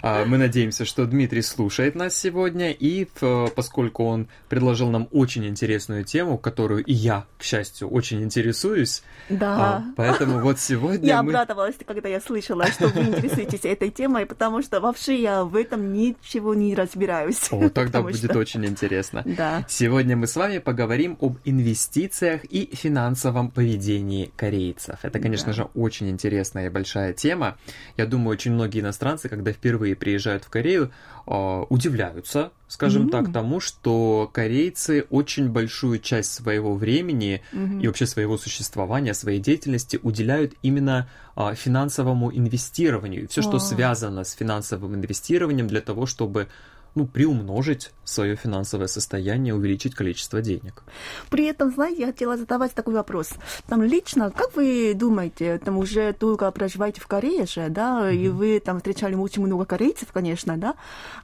А, 0.02 0.24
мы 0.24 0.38
надеемся, 0.38 0.84
что 0.84 1.09
Дмитрий 1.10 1.42
слушает 1.42 1.94
нас 1.94 2.16
сегодня, 2.16 2.70
и 2.70 3.06
поскольку 3.54 4.04
он 4.04 4.28
предложил 4.48 4.88
нам 4.90 5.08
очень 5.10 5.46
интересную 5.46 6.04
тему, 6.04 6.38
которую 6.38 6.84
и 6.84 6.92
я, 6.92 7.26
к 7.38 7.42
счастью, 7.42 7.88
очень 7.88 8.22
интересуюсь. 8.22 9.02
Да. 9.28 9.56
А, 9.56 9.84
поэтому 9.96 10.40
вот 10.40 10.58
сегодня 10.58 11.06
Я 11.06 11.22
мы... 11.22 11.30
обрадовалась, 11.30 11.74
когда 11.86 12.08
я 12.08 12.20
слышала, 12.20 12.66
что 12.66 12.88
вы 12.88 13.02
интересуетесь 13.02 13.64
этой 13.64 13.90
темой, 13.90 14.26
потому 14.26 14.62
что 14.62 14.80
вообще 14.80 15.20
я 15.20 15.44
в 15.44 15.56
этом 15.56 15.92
ничего 15.92 16.54
не 16.54 16.74
разбираюсь. 16.74 17.48
О, 17.50 17.68
тогда 17.68 18.02
будет 18.02 18.30
что... 18.30 18.38
очень 18.38 18.64
интересно. 18.64 19.22
Да. 19.26 19.64
Сегодня 19.68 20.16
мы 20.16 20.26
с 20.26 20.36
вами 20.36 20.58
поговорим 20.58 21.18
об 21.20 21.38
инвестициях 21.44 22.44
и 22.44 22.74
финансовом 22.74 23.50
поведении 23.50 24.30
корейцев. 24.36 25.00
Это, 25.02 25.18
конечно 25.18 25.48
да. 25.48 25.52
же, 25.52 25.68
очень 25.74 26.08
интересная 26.08 26.66
и 26.66 26.68
большая 26.68 27.12
тема. 27.12 27.56
Я 27.96 28.06
думаю, 28.06 28.30
очень 28.30 28.52
многие 28.52 28.80
иностранцы, 28.80 29.28
когда 29.28 29.52
впервые 29.52 29.96
приезжают 29.96 30.44
в 30.44 30.50
Корею, 30.50 30.92
удивляются, 31.26 32.50
скажем 32.66 33.06
mm-hmm. 33.06 33.10
так, 33.10 33.32
тому, 33.32 33.60
что 33.60 34.28
корейцы 34.32 35.06
очень 35.10 35.48
большую 35.48 36.00
часть 36.00 36.32
своего 36.32 36.74
времени 36.74 37.42
mm-hmm. 37.52 37.82
и 37.82 37.86
вообще 37.86 38.06
своего 38.06 38.36
существования, 38.36 39.14
своей 39.14 39.38
деятельности 39.38 40.00
уделяют 40.02 40.54
именно 40.62 41.08
а, 41.36 41.54
финансовому 41.54 42.32
инвестированию. 42.32 43.28
Все, 43.28 43.42
oh. 43.42 43.44
что 43.44 43.58
связано 43.60 44.24
с 44.24 44.32
финансовым 44.32 44.96
инвестированием 44.96 45.68
для 45.68 45.80
того, 45.80 46.06
чтобы 46.06 46.48
ну, 46.94 47.06
приумножить 47.06 47.92
свое 48.10 48.36
финансовое 48.36 48.88
состояние, 48.88 49.54
увеличить 49.54 49.94
количество 49.94 50.42
денег. 50.42 50.82
При 51.30 51.44
этом, 51.44 51.72
знаете, 51.72 52.00
я 52.00 52.06
хотела 52.06 52.36
задавать 52.36 52.74
такой 52.74 52.94
вопрос. 52.94 53.30
Там 53.68 53.82
лично, 53.82 54.30
как 54.30 54.56
вы 54.56 54.92
думаете, 54.94 55.58
там 55.58 55.78
уже 55.78 56.12
только 56.12 56.50
проживаете 56.50 57.00
в 57.00 57.06
Корее 57.06 57.46
же, 57.46 57.68
да, 57.68 58.10
mm-hmm. 58.10 58.16
и 58.16 58.28
вы 58.28 58.60
там 58.60 58.78
встречали 58.78 59.14
очень 59.14 59.44
много 59.44 59.64
корейцев, 59.64 60.08
конечно, 60.12 60.56
да, 60.56 60.74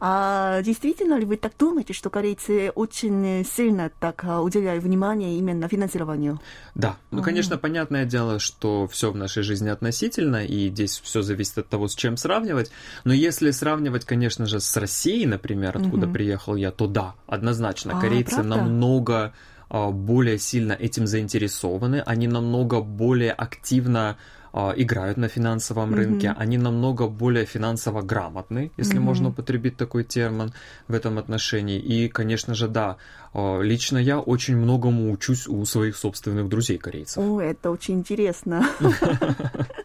а 0.00 0.62
действительно 0.62 1.18
ли 1.18 1.24
вы 1.24 1.36
так 1.36 1.52
думаете, 1.58 1.92
что 1.92 2.10
корейцы 2.10 2.70
очень 2.74 3.44
сильно 3.44 3.90
так 4.00 4.24
а, 4.24 4.40
уделяют 4.40 4.84
внимание 4.84 5.38
именно 5.38 5.68
финансированию? 5.68 6.40
Да, 6.74 6.96
ну, 7.10 7.22
конечно, 7.22 7.58
понятное 7.58 8.04
дело, 8.04 8.38
что 8.38 8.86
все 8.86 9.10
в 9.10 9.16
нашей 9.16 9.42
жизни 9.42 9.68
относительно, 9.68 10.44
и 10.44 10.68
здесь 10.68 11.00
все 11.00 11.22
зависит 11.22 11.58
от 11.58 11.68
того, 11.68 11.88
с 11.88 11.94
чем 11.94 12.16
сравнивать, 12.16 12.70
но 13.04 13.12
если 13.12 13.50
сравнивать, 13.50 14.04
конечно 14.04 14.46
же, 14.46 14.60
с 14.60 14.76
Россией, 14.76 15.26
например, 15.26 15.55
откуда 15.64 16.06
mm-hmm. 16.06 16.12
приехал 16.12 16.56
я, 16.56 16.70
то 16.70 16.86
да, 16.86 17.14
однозначно, 17.26 17.96
а, 17.96 18.00
корейцы 18.00 18.36
правда? 18.36 18.56
намного 18.56 19.32
а, 19.68 19.90
более 19.90 20.38
сильно 20.38 20.72
этим 20.72 21.06
заинтересованы, 21.06 22.02
они 22.06 22.28
намного 22.28 22.80
более 22.80 23.32
активно 23.32 24.16
а, 24.58 24.72
играют 24.74 25.18
на 25.18 25.28
финансовом 25.28 25.92
mm-hmm. 25.92 25.96
рынке, 25.96 26.34
они 26.38 26.56
намного 26.56 27.08
более 27.08 27.44
финансово 27.44 28.00
грамотны, 28.00 28.70
если 28.78 28.96
mm-hmm. 28.96 29.00
можно 29.00 29.28
употребить 29.28 29.76
такой 29.76 30.02
термин 30.02 30.52
в 30.88 30.94
этом 30.94 31.18
отношении. 31.18 31.78
И, 31.78 32.08
конечно 32.08 32.54
же, 32.54 32.66
да, 32.66 32.96
а, 33.34 33.60
лично 33.60 33.98
я 33.98 34.18
очень 34.18 34.56
многому 34.56 35.12
учусь 35.12 35.46
у 35.46 35.62
своих 35.66 35.94
собственных 35.94 36.48
друзей 36.48 36.78
корейцев. 36.78 37.18
О, 37.22 37.38
это 37.40 37.70
очень 37.70 37.96
интересно. 37.96 38.66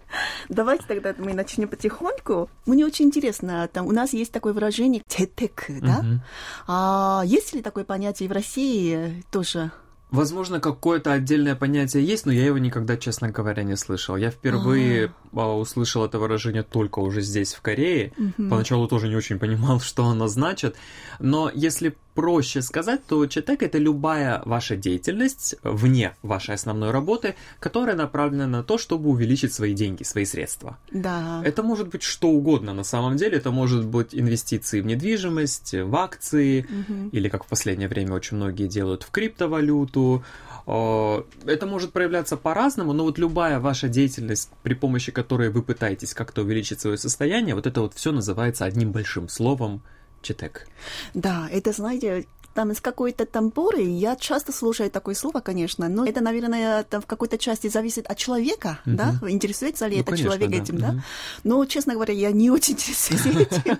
Давайте 0.49 0.85
тогда 0.87 1.13
мы 1.17 1.33
начнем 1.33 1.67
потихоньку. 1.67 2.49
Мне 2.65 2.85
очень 2.85 3.05
интересно, 3.05 3.69
там 3.71 3.87
у 3.87 3.91
нас 3.91 4.13
есть 4.13 4.31
такое 4.31 4.53
выражение 4.53 5.01
«тетек», 5.07 5.65
да? 5.81 6.03
А 6.67 7.23
есть 7.25 7.53
ли 7.53 7.61
такое 7.61 7.83
понятие 7.83 8.29
в 8.29 8.31
России 8.31 9.23
тоже? 9.31 9.71
Возможно, 10.11 10.59
какое-то 10.59 11.13
отдельное 11.13 11.55
понятие 11.55 12.03
есть, 12.03 12.25
но 12.25 12.33
я 12.33 12.45
его 12.45 12.57
никогда, 12.57 12.97
честно 12.97 13.29
говоря, 13.29 13.63
не 13.63 13.77
слышал. 13.77 14.17
Я 14.17 14.29
впервые 14.29 15.13
А-а-а. 15.31 15.55
услышал 15.55 16.03
это 16.03 16.19
выражение 16.19 16.63
только 16.63 16.99
уже 16.99 17.21
здесь, 17.21 17.53
в 17.53 17.61
Корее. 17.61 18.11
Угу. 18.17 18.49
Поначалу 18.49 18.89
тоже 18.89 19.07
не 19.07 19.15
очень 19.15 19.39
понимал, 19.39 19.79
что 19.81 20.05
оно 20.05 20.27
значит. 20.27 20.75
Но 21.19 21.49
если 21.53 21.95
проще 22.13 22.61
сказать, 22.61 23.05
то 23.05 23.25
читек 23.25 23.63
это 23.63 23.77
любая 23.77 24.41
ваша 24.45 24.75
деятельность 24.75 25.55
вне 25.63 26.15
вашей 26.21 26.55
основной 26.55 26.91
работы, 26.91 27.35
которая 27.59 27.95
направлена 27.95 28.47
на 28.47 28.63
то, 28.63 28.77
чтобы 28.77 29.09
увеличить 29.09 29.53
свои 29.53 29.73
деньги, 29.73 30.03
свои 30.03 30.25
средства. 30.25 30.77
Да. 30.91 31.41
Это 31.43 31.63
может 31.63 31.89
быть 31.89 32.03
что 32.03 32.29
угодно 32.29 32.73
на 32.73 32.83
самом 32.83 33.17
деле. 33.17 33.37
Это 33.37 33.51
может 33.51 33.85
быть 33.85 34.09
инвестиции 34.13 34.81
в 34.81 34.85
недвижимость, 34.85 35.73
в 35.73 35.95
акции, 35.95 36.61
угу. 36.61 37.09
или 37.11 37.29
как 37.29 37.45
в 37.45 37.47
последнее 37.47 37.87
время 37.87 38.13
очень 38.13 38.37
многие 38.37 38.67
делают 38.67 39.03
в 39.03 39.11
криптовалюту. 39.11 40.23
Это 40.65 41.65
может 41.65 41.91
проявляться 41.91 42.37
по-разному, 42.37 42.93
но 42.93 43.03
вот 43.03 43.17
любая 43.17 43.59
ваша 43.59 43.87
деятельность, 43.87 44.49
при 44.63 44.73
помощи 44.75 45.11
которой 45.11 45.49
вы 45.49 45.63
пытаетесь 45.63 46.13
как-то 46.13 46.43
увеличить 46.43 46.79
свое 46.79 46.97
состояние, 46.97 47.55
вот 47.55 47.65
это 47.67 47.81
вот 47.81 47.93
все 47.95 48.11
называется 48.11 48.65
одним 48.65 48.91
большим 48.91 49.27
словом 49.27 49.81
читек. 50.21 50.67
Да, 51.13 51.47
это, 51.51 51.71
знаете, 51.71 52.25
там 52.53 52.71
из 52.71 52.81
какой-то 52.81 53.25
там 53.25 53.51
поры 53.51 53.81
я 53.81 54.15
часто 54.15 54.51
слушаю 54.51 54.91
такое 54.91 55.15
слово, 55.15 55.39
конечно, 55.39 55.87
но 55.87 56.05
это, 56.05 56.21
наверное, 56.21 56.83
там 56.83 57.01
в 57.01 57.05
какой-то 57.05 57.37
части 57.37 57.67
зависит 57.67 58.07
от 58.07 58.17
человека, 58.17 58.79
uh-huh. 58.85 58.95
да, 58.95 59.29
интересуется 59.29 59.87
ли 59.87 59.95
ну, 59.95 60.01
этот 60.01 60.15
конечно, 60.15 60.25
человек 60.25 60.49
да. 60.49 60.57
этим, 60.57 60.77
да. 60.77 60.95
Но, 61.43 61.65
честно 61.65 61.93
говоря, 61.93 62.13
я 62.13 62.31
не 62.31 62.51
очень 62.51 62.73
интересуюсь 62.73 63.25
этим. 63.25 63.77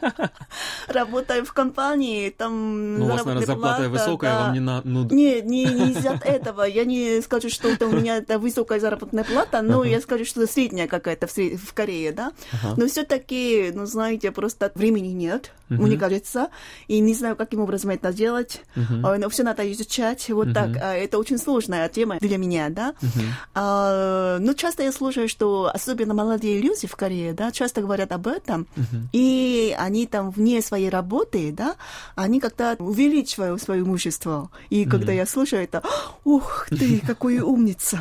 Работаю 0.87 1.45
в 1.45 1.53
компании, 1.53 2.29
там 2.29 2.97
Ну, 2.97 3.05
у 3.05 3.09
вас, 3.09 3.25
наверное, 3.25 3.45
зарплата 3.45 3.89
высокая, 3.89 4.39
вам 4.39 4.53
не 4.53 4.59
на... 4.59 4.81
Ну... 4.83 5.07
Не, 5.09 5.41
не, 5.41 5.65
из-за 5.91 6.19
этого. 6.23 6.63
Я 6.63 6.85
не 6.85 7.21
скажу, 7.21 7.49
что 7.49 7.67
это 7.67 7.87
у 7.87 7.91
меня 7.91 8.17
это 8.17 8.39
высокая 8.39 8.79
заработная 8.79 9.23
плата, 9.23 9.61
но 9.61 9.83
я 9.83 9.99
скажу, 9.99 10.25
что 10.25 10.43
это 10.43 10.51
средняя 10.51 10.87
какая-то 10.87 11.27
в 11.27 11.73
Корее, 11.73 12.11
да. 12.11 12.31
Но 12.77 12.87
все-таки, 12.87 13.71
ну, 13.73 13.85
знаете, 13.85 14.31
просто 14.31 14.71
времени 14.75 15.09
нет, 15.09 15.51
мне 15.77 15.97
кажется, 15.97 16.49
и 16.87 16.99
не 16.99 17.13
знаю, 17.13 17.35
каким 17.35 17.61
образом 17.61 17.91
это 17.91 18.13
делать 18.13 18.61
uh-huh. 18.75 19.17
но 19.17 19.29
все 19.29 19.43
надо 19.43 19.69
изучать. 19.71 20.29
Вот 20.29 20.47
uh-huh. 20.47 20.53
так. 20.53 20.77
А, 20.81 20.93
это 20.93 21.17
очень 21.17 21.37
сложная 21.37 21.87
тема 21.89 22.17
для 22.19 22.37
меня, 22.37 22.69
да. 22.69 22.93
Uh-huh. 23.01 23.23
А, 23.53 24.37
ну, 24.39 24.53
часто 24.53 24.83
я 24.83 24.91
слушаю, 24.91 25.27
что 25.27 25.69
особенно 25.73 26.13
молодые 26.13 26.61
люди 26.61 26.87
в 26.87 26.95
Корее, 26.95 27.33
да, 27.33 27.51
часто 27.51 27.81
говорят 27.81 28.11
об 28.11 28.27
этом, 28.27 28.67
uh-huh. 28.75 29.07
и 29.13 29.75
они 29.77 30.07
там 30.07 30.31
вне 30.31 30.61
своей 30.61 30.89
работы, 30.89 31.51
да, 31.51 31.75
они 32.15 32.39
как-то 32.39 32.75
увеличивают 32.79 33.61
свое 33.61 33.81
имущество. 33.81 34.49
И 34.69 34.83
uh-huh. 34.83 34.89
когда 34.89 35.11
я 35.11 35.25
слушаю 35.25 35.63
это, 35.63 35.83
ух 36.23 36.67
ты, 36.69 36.99
какой 37.05 37.39
умница. 37.39 37.99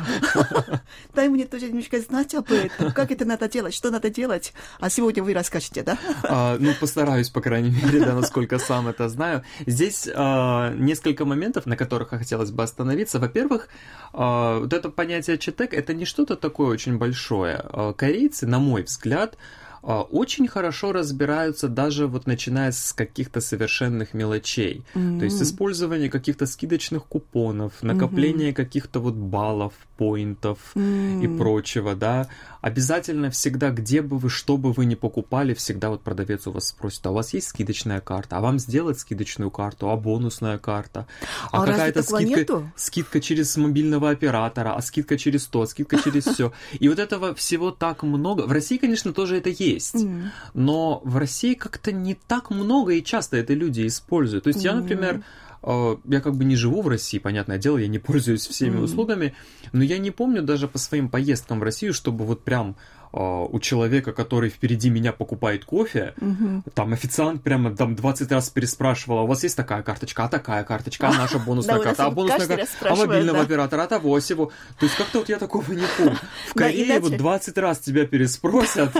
Дай 1.15 1.29
мне 1.29 1.45
тоже 1.45 1.67
немножко 1.67 1.99
знать 1.99 2.33
об 2.35 2.51
этом, 2.51 2.91
как 2.91 3.11
это 3.11 3.25
надо 3.25 3.47
делать, 3.47 3.73
что 3.73 3.91
надо 3.91 4.09
делать. 4.09 4.53
А 4.79 4.89
сегодня 4.89 5.23
вы 5.23 5.33
расскажете, 5.33 5.83
да? 5.83 5.97
А, 6.23 6.57
ну, 6.59 6.73
постараюсь, 6.79 7.29
по 7.29 7.41
крайней 7.41 7.60
мере, 7.69 7.99
да, 8.05 8.15
насколько 8.15 8.59
сам 8.59 8.87
это 8.87 9.09
знаю. 9.09 9.43
Здесь 9.65 10.05
несколько 10.05 11.25
моментов, 11.25 11.65
на 11.65 11.77
которых 11.77 12.09
хотелось 12.09 12.51
бы 12.51 12.63
остановиться. 12.63 13.19
Во-первых, 13.19 13.69
а, 14.13 14.59
вот 14.59 14.73
это 14.73 14.89
понятие 14.89 15.37
читек 15.37 15.73
это 15.73 15.93
не 15.93 16.05
что-то 16.05 16.35
такое 16.35 16.67
очень 16.67 16.97
большое. 16.97 17.61
А, 17.63 17.93
корейцы, 17.93 18.47
на 18.47 18.59
мой 18.59 18.83
взгляд, 18.83 19.37
очень 19.83 20.47
хорошо 20.47 20.91
разбираются 20.91 21.67
даже 21.67 22.05
вот 22.05 22.27
начиная 22.27 22.71
с 22.71 22.93
каких-то 22.93 23.41
совершенных 23.41 24.13
мелочей. 24.13 24.83
Mm-hmm. 24.93 25.17
То 25.17 25.25
есть 25.25 25.41
использование 25.41 26.07
каких-то 26.07 26.45
скидочных 26.45 27.05
купонов, 27.05 27.81
накопление 27.81 28.51
mm-hmm. 28.51 28.53
каких-то 28.53 28.99
вот 28.99 29.15
баллов, 29.15 29.73
поинтов 30.01 30.57
mm-hmm. 30.73 31.23
и 31.23 31.37
прочего, 31.37 31.93
да. 31.93 32.27
Обязательно 32.61 33.29
всегда, 33.29 33.69
где 33.69 34.01
бы 34.01 34.17
вы, 34.17 34.29
что 34.29 34.57
бы 34.57 34.71
вы 34.73 34.85
ни 34.85 34.95
покупали, 34.95 35.53
всегда 35.53 35.91
вот 35.91 36.01
продавец 36.01 36.47
у 36.47 36.51
вас 36.51 36.69
спросит, 36.69 37.05
а 37.05 37.11
у 37.11 37.13
вас 37.13 37.35
есть 37.35 37.49
скидочная 37.49 38.01
карта? 38.01 38.37
А 38.37 38.41
вам 38.41 38.57
сделать 38.57 38.97
скидочную 38.97 39.51
карту? 39.51 39.91
А 39.91 39.97
бонусная 39.97 40.57
карта? 40.57 41.05
А, 41.51 41.61
а 41.61 41.65
какая-то 41.67 42.01
скидка, 42.01 42.39
нету? 42.39 42.71
скидка 42.75 43.21
через 43.21 43.55
мобильного 43.57 44.09
оператора, 44.09 44.73
а 44.73 44.81
скидка 44.81 45.19
через 45.19 45.45
то, 45.45 45.67
скидка 45.67 45.97
через 46.03 46.25
все. 46.25 46.51
И 46.79 46.89
вот 46.89 46.97
этого 46.97 47.35
всего 47.35 47.69
так 47.69 48.01
много. 48.01 48.47
В 48.47 48.51
России, 48.51 48.77
конечно, 48.77 49.13
тоже 49.13 49.37
это 49.37 49.49
есть. 49.49 49.95
Mm. 49.95 50.29
Но 50.55 51.01
в 51.05 51.17
России 51.17 51.53
как-то 51.53 51.91
не 51.91 52.15
так 52.15 52.49
много 52.49 52.93
и 52.93 53.03
часто 53.03 53.37
это 53.37 53.53
люди 53.53 53.85
используют. 53.85 54.45
То 54.45 54.47
есть 54.47 54.61
mm. 54.61 54.63
я, 54.63 54.73
например, 54.73 55.23
я 55.63 56.21
как 56.21 56.35
бы 56.35 56.43
не 56.43 56.55
живу 56.55 56.81
в 56.81 56.87
России, 56.87 57.19
понятное 57.19 57.57
дело, 57.57 57.77
я 57.77 57.87
не 57.87 57.99
пользуюсь 57.99 58.47
всеми 58.47 58.77
mm. 58.77 58.83
услугами, 58.83 59.35
но 59.71 59.83
я 59.83 59.99
не 59.99 60.09
помню 60.09 60.41
даже 60.41 60.67
по 60.67 60.79
своим 60.79 61.09
поездкам 61.09 61.59
в 61.59 61.63
Россию, 61.63 61.93
чтобы 61.93 62.25
вот 62.25 62.43
прям 62.43 62.77
у 63.13 63.59
человека, 63.59 64.13
который 64.13 64.49
впереди 64.49 64.89
меня 64.89 65.11
покупает 65.11 65.65
кофе, 65.65 66.13
угу. 66.19 66.63
там 66.73 66.93
официант 66.93 67.43
прямо 67.43 67.75
там 67.75 67.95
20 67.95 68.31
раз 68.31 68.49
переспрашивал, 68.49 69.19
а 69.19 69.23
у 69.23 69.27
вас 69.27 69.43
есть 69.43 69.57
такая 69.57 69.83
карточка, 69.83 70.25
а 70.25 70.29
такая 70.29 70.63
карточка, 70.63 71.09
а 71.09 71.13
наша 71.13 71.39
бонусная 71.45 71.79
карта, 71.79 72.05
а 72.05 72.11
бонусная 72.11 72.47
карта, 72.47 72.67
а 72.81 72.95
мобильного 72.95 73.41
оператора, 73.41 73.83
а 73.83 73.87
того 73.87 74.19
всего. 74.19 74.51
То 74.79 74.85
есть 74.85 74.95
как-то 74.95 75.19
вот 75.19 75.29
я 75.29 75.37
такого 75.37 75.71
не 75.71 75.85
помню. 75.97 76.17
В 76.47 76.53
Корее 76.55 76.99
вот 76.99 77.17
20 77.17 77.57
раз 77.57 77.79
тебя 77.79 78.05
переспросят, 78.05 78.95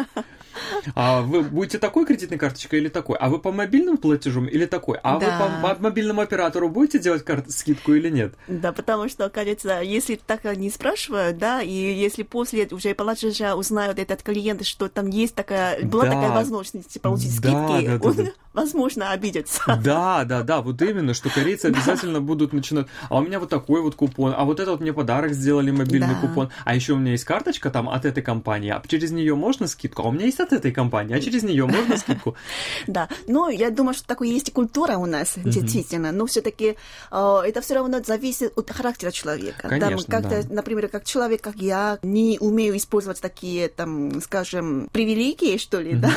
а 0.96 1.22
вы 1.22 1.42
будете 1.42 1.78
такой 1.78 2.06
кредитной 2.06 2.38
карточкой 2.38 2.80
или 2.80 2.90
такой? 2.90 3.18
А 3.18 3.30
вы 3.30 3.40
по 3.40 3.52
мобильным 3.52 3.98
платежам 3.98 4.46
или 4.46 4.66
такой? 4.66 5.00
А 5.04 5.20
да. 5.20 5.26
вы 5.26 5.76
по 5.76 5.82
мобильному 5.82 6.22
оператору 6.22 6.70
будете 6.70 7.00
делать 7.00 7.24
кар- 7.24 7.46
скидку 7.48 7.94
или 7.94 8.10
нет? 8.10 8.34
Да, 8.48 8.72
потому 8.72 9.10
что, 9.10 9.30
кажется, 9.30 9.82
если 9.82 10.16
так 10.16 10.44
не 10.58 10.70
спрашивают, 10.70 11.38
да, 11.38 11.62
и 11.62 11.72
если 11.72 12.24
после 12.24 12.68
уже 12.72 12.94
платежа 12.94 13.56
узнают 13.56 14.00
этот 14.02 14.24
клиент, 14.24 14.66
что 14.66 14.90
там 14.90 15.10
есть 15.10 15.36
такая, 15.36 15.84
была 15.86 16.06
да. 16.06 16.12
такая 16.12 16.32
возможность 16.32 17.02
получить 17.02 17.40
да, 17.42 17.50
скидки, 17.50 17.88
да, 17.88 17.98
да, 17.98 18.08
он, 18.08 18.16
да. 18.16 18.32
возможно, 18.54 19.12
обидится. 19.12 19.62
Да, 19.84 20.24
да, 20.26 20.44
да, 20.44 20.62
вот 20.62 20.82
именно, 20.82 21.14
что 21.14 21.30
корейцы 21.30 21.68
обязательно 21.68 22.22
будут 22.22 22.54
начинать, 22.54 22.88
а 23.10 23.18
у 23.18 23.22
меня 23.22 23.40
вот 23.40 23.50
такой 23.50 23.82
вот 23.82 23.96
купон, 23.96 24.34
а 24.36 24.44
вот 24.46 24.60
этот 24.60 24.74
вот 24.74 24.82
мне 24.82 24.94
подарок 24.94 25.34
сделали, 25.34 25.72
мобильный 25.72 26.16
купон, 26.16 26.50
а 26.66 26.76
еще 26.76 26.94
у 26.94 26.98
меня 26.98 27.12
есть 27.12 27.24
карточка 27.24 27.70
там 27.70 27.90
от 27.90 28.06
этой 28.06 28.24
компании, 28.24 28.72
а 28.72 28.82
через 28.88 29.12
нее 29.12 29.36
можно 29.36 29.68
скидку, 29.68 30.04
а 30.04 30.08
у 30.08 30.12
меня 30.12 30.26
есть 30.26 30.40
от 30.40 30.54
этой 30.54 30.72
компании, 30.72 31.16
а 31.16 31.22
через 31.22 31.44
нее 31.44 31.66
можно 31.66 31.98
скидку? 31.98 32.36
Да, 32.88 33.08
но 33.28 33.50
я 33.50 33.70
думаю, 33.70 33.94
что 33.94 34.08
такое 34.08 34.30
есть 34.30 34.52
культура 34.54 34.98
у 34.98 35.06
нас, 35.06 35.34
действительно, 35.38 36.12
но 36.12 36.26
все-таки 36.26 36.76
э, 37.12 37.42
это 37.46 37.62
все 37.62 37.76
равно 37.76 38.02
зависит 38.04 38.58
от 38.58 38.70
характера 38.72 39.12
человека. 39.12 39.68
Конечно, 39.70 40.12
как-то, 40.12 40.44
например, 40.50 40.88
как 40.88 41.06
человек, 41.06 41.42
как 41.42 41.56
я, 41.56 42.00
не 42.02 42.38
умею 42.40 42.76
использовать 42.78 43.22
такие, 43.22 43.68
там, 43.70 43.91
скажем, 44.24 44.90
привилегии, 44.92 45.58
что 45.58 45.80
ли, 45.80 45.94
да, 45.94 46.12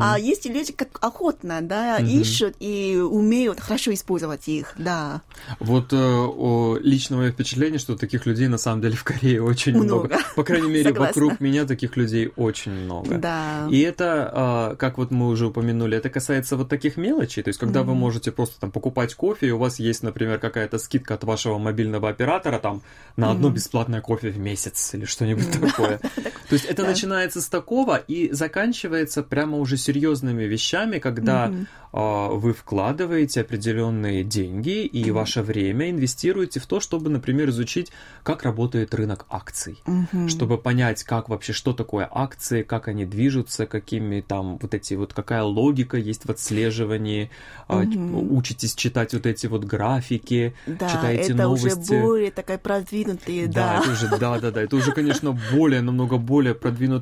а 0.00 0.18
есть 0.18 0.46
люди, 0.46 0.72
как 0.72 0.98
охотно, 1.00 1.60
да, 1.62 1.98
ищут 1.98 2.56
и 2.60 2.96
умеют 2.96 3.60
хорошо 3.60 3.92
использовать 3.92 4.48
их, 4.48 4.74
да. 4.78 5.22
Вот 5.60 5.92
э, 5.92 6.74
личное 6.82 7.30
впечатление, 7.32 7.78
что 7.78 7.96
таких 7.96 8.26
людей 8.26 8.48
на 8.48 8.58
самом 8.58 8.82
деле 8.82 8.96
в 8.96 9.04
Корее 9.04 9.42
очень 9.42 9.76
много. 9.76 10.18
По 10.36 10.44
крайней 10.44 10.70
мере, 10.70 10.92
вокруг 10.92 11.40
меня 11.40 11.64
таких 11.64 11.96
людей 11.96 12.32
очень 12.36 12.72
много. 12.72 13.18
Да. 13.18 13.68
И 13.70 13.80
это, 13.80 14.30
а, 14.32 14.76
как 14.76 14.98
вот 14.98 15.10
мы 15.10 15.28
уже 15.28 15.46
упомянули, 15.46 15.96
это 15.96 16.10
касается 16.10 16.56
вот 16.56 16.68
таких 16.68 16.96
мелочей. 16.96 17.42
То 17.42 17.48
есть, 17.48 17.58
когда 17.58 17.82
вы 17.82 17.94
можете 17.94 18.32
просто 18.32 18.60
там 18.60 18.70
покупать 18.70 19.14
кофе, 19.14 19.48
и 19.48 19.50
у 19.50 19.58
вас 19.58 19.78
есть, 19.78 20.02
например, 20.02 20.38
какая-то 20.38 20.78
скидка 20.78 21.14
от 21.14 21.24
вашего 21.24 21.58
мобильного 21.58 22.08
оператора 22.08 22.58
там 22.58 22.82
на 23.16 23.30
одно 23.30 23.50
бесплатное 23.50 24.00
кофе 24.00 24.30
в 24.30 24.38
месяц 24.38 24.94
или 24.94 25.04
что-нибудь 25.04 25.50
такое. 25.60 25.98
То 26.48 26.52
есть 26.52 26.64
это 26.64 26.84
начинается 27.18 27.40
с 27.40 27.48
такого 27.48 27.96
и 27.96 28.32
заканчивается 28.32 29.22
прямо 29.22 29.58
уже 29.58 29.76
серьезными 29.76 30.44
вещами, 30.44 30.98
когда 30.98 31.52
а, 31.92 32.28
вы 32.28 32.52
вкладываете 32.52 33.40
определенные 33.40 34.22
деньги 34.22 34.84
и 34.84 35.10
ваше 35.10 35.42
время 35.42 35.90
инвестируете 35.90 36.60
в 36.60 36.66
то, 36.66 36.80
чтобы, 36.80 37.10
например, 37.10 37.48
изучить, 37.48 37.90
как 38.22 38.42
работает 38.42 38.94
рынок 38.94 39.26
акций, 39.30 39.82
чтобы 40.28 40.58
понять, 40.58 41.02
как 41.04 41.28
вообще, 41.28 41.52
что 41.52 41.72
такое 41.72 42.08
акции, 42.10 42.62
как 42.62 42.88
они 42.88 43.04
движутся, 43.04 43.66
какими 43.66 44.20
там 44.20 44.58
вот 44.58 44.74
эти 44.74 44.94
вот, 44.94 45.14
какая 45.14 45.42
логика 45.42 45.96
есть 45.96 46.24
в 46.24 46.30
отслеживании, 46.30 47.30
угу. 47.68 48.36
учитесь 48.36 48.74
читать 48.74 49.14
вот 49.14 49.26
эти 49.26 49.46
вот 49.46 49.64
графики, 49.64 50.54
да, 50.66 50.88
читаете 50.88 51.32
это 51.32 51.42
новости. 51.42 51.92
уже 51.92 52.02
более 52.02 52.30
такая 52.30 52.58
продвинутые, 52.58 53.46
да. 53.46 53.52
да. 53.52 53.80
Это 53.80 53.90
уже, 53.92 54.08
да, 54.18 54.38
да, 54.38 54.50
да, 54.50 54.62
это 54.62 54.76
уже, 54.76 54.92
конечно, 54.92 55.38
более, 55.52 55.80
намного 55.80 56.18
более 56.18 56.54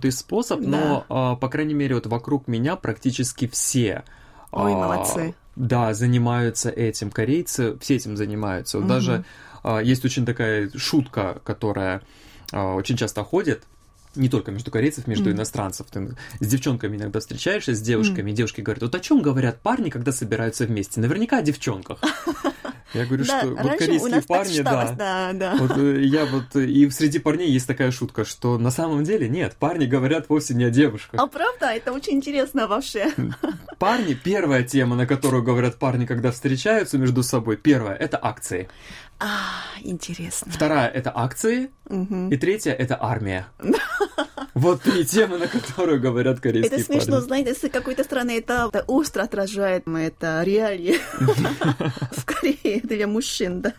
продвинутый 0.07 0.13
способ, 0.13 0.61
да. 0.61 0.69
но, 0.69 1.07
а, 1.09 1.37
по 1.37 1.49
крайней 1.49 1.75
мере, 1.75 1.95
вот 1.95 2.07
вокруг 2.07 2.49
меня 2.49 2.77
практически 2.77 3.47
все 3.49 4.05
Ой, 4.53 4.73
молодцы. 4.73 5.35
Да, 5.57 5.95
занимаются 5.95 6.71
этим. 6.71 7.11
Корейцы 7.11 7.79
все 7.81 7.97
этим 7.97 8.17
занимаются. 8.17 8.79
Угу. 8.79 8.87
Даже 8.87 9.25
а, 9.63 9.81
есть 9.81 10.05
очень 10.05 10.27
такая 10.27 10.71
шутка, 10.77 11.41
которая 11.45 12.03
а, 12.53 12.75
очень 12.75 12.97
часто 12.97 13.25
ходит 13.25 13.65
не 14.15 14.31
только 14.31 14.51
между 14.51 14.71
корейцев, 14.71 15.07
между 15.07 15.29
mm. 15.29 15.35
иностранцев. 15.35 15.89
Ты 15.91 16.17
с 16.41 16.47
девчонками 16.47 16.97
иногда 16.97 17.21
встречаешься, 17.21 17.75
с 17.75 17.83
девушками, 17.83 18.31
mm. 18.31 18.33
и 18.33 18.37
девушки 18.37 18.61
говорят, 18.63 18.83
вот 18.83 18.95
о 18.95 19.01
чем 19.01 19.21
говорят 19.21 19.61
парни, 19.61 19.91
когда 19.91 20.11
собираются 20.11 20.65
вместе? 20.65 21.01
Наверняка 21.01 21.37
о 21.37 21.43
девчонках. 21.43 21.99
Я 22.95 23.05
говорю, 23.05 23.25
да, 23.25 23.41
что 23.41 23.49
вот 23.51 23.79
корейские 23.79 24.23
парни, 24.23 24.61
да, 24.61 24.93
да, 24.93 25.33
да. 25.33 25.57
Вот 25.57 25.77
э, 25.77 26.03
я 26.03 26.25
вот 26.25 26.55
э, 26.55 26.65
и 26.65 26.89
среди 26.91 27.19
парней 27.19 27.51
есть 27.51 27.67
такая 27.67 27.91
шутка, 27.91 28.25
что 28.25 28.59
на 28.59 28.71
самом 28.71 29.03
деле 29.05 29.29
нет, 29.29 29.57
парни 29.59 29.87
говорят 29.87 30.29
вовсе 30.29 30.55
не 30.55 30.65
о 30.65 30.71
девушках. 30.71 31.21
А 31.21 31.27
правда, 31.27 31.67
это 31.67 31.93
очень 31.93 32.15
интересно 32.15 32.69
вообще. 32.69 33.13
Парни, 33.79 34.15
первая 34.15 34.63
тема, 34.63 34.97
на 34.97 35.07
которую 35.07 35.43
говорят 35.43 35.79
парни, 35.79 36.07
когда 36.07 36.31
встречаются 36.31 36.97
между 36.97 37.23
собой, 37.23 37.57
первая 37.57 37.95
это 37.95 38.19
акции. 38.23 38.69
А, 39.19 39.63
интересно. 39.83 40.53
Вторая 40.53 40.89
это 40.89 41.11
акции, 41.15 41.71
угу. 41.89 42.29
и 42.29 42.37
третья 42.37 42.73
это 42.73 42.99
армия. 43.01 43.47
Вот 44.55 44.81
три 44.81 45.05
темы, 45.05 45.37
на 45.37 45.49
которые 45.49 45.99
говорят 45.99 46.41
корейские 46.41 46.81
Это 46.81 46.83
смешно, 46.83 47.17
парни. 47.17 47.27
знаете, 47.27 47.55
с 47.55 47.69
какой-то 47.69 48.05
стороны 48.05 48.39
это, 48.39 48.71
это 48.73 48.85
остро 48.87 49.23
отражает 49.23 49.87
это 49.87 50.43
реалии 50.45 50.97
в 52.13 52.25
Корее 52.25 52.81
для 52.83 53.07
мужчин, 53.07 53.61
да. 53.61 53.75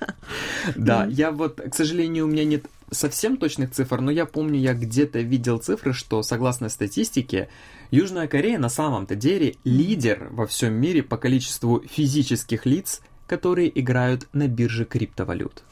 Да, 0.76 1.08
я 1.10 1.32
вот, 1.32 1.62
к 1.62 1.74
сожалению, 1.74 2.26
у 2.26 2.28
меня 2.28 2.46
нет 2.46 2.66
совсем 2.92 3.38
точных 3.38 3.72
цифр, 3.72 4.02
но 4.02 4.12
я 4.12 4.28
помню, 4.28 4.60
я 4.60 4.74
где-то 4.74 5.20
видел 5.20 5.58
цифры, 5.58 5.94
что 5.94 6.22
согласно 6.22 6.70
статистике, 6.70 7.50
Южная 7.90 8.28
Корея 8.28 8.60
на 8.60 8.70
самом-то 8.70 9.16
деле 9.16 9.56
лидер 9.64 10.28
во 10.30 10.46
всем 10.46 10.74
мире 10.74 11.02
по 11.02 11.18
количеству 11.18 11.82
физических 11.82 12.66
лиц, 12.66 13.02
которые 13.28 13.80
играют 13.80 14.28
на 14.34 14.48
бирже 14.48 14.86
криптовалют. 14.86 15.64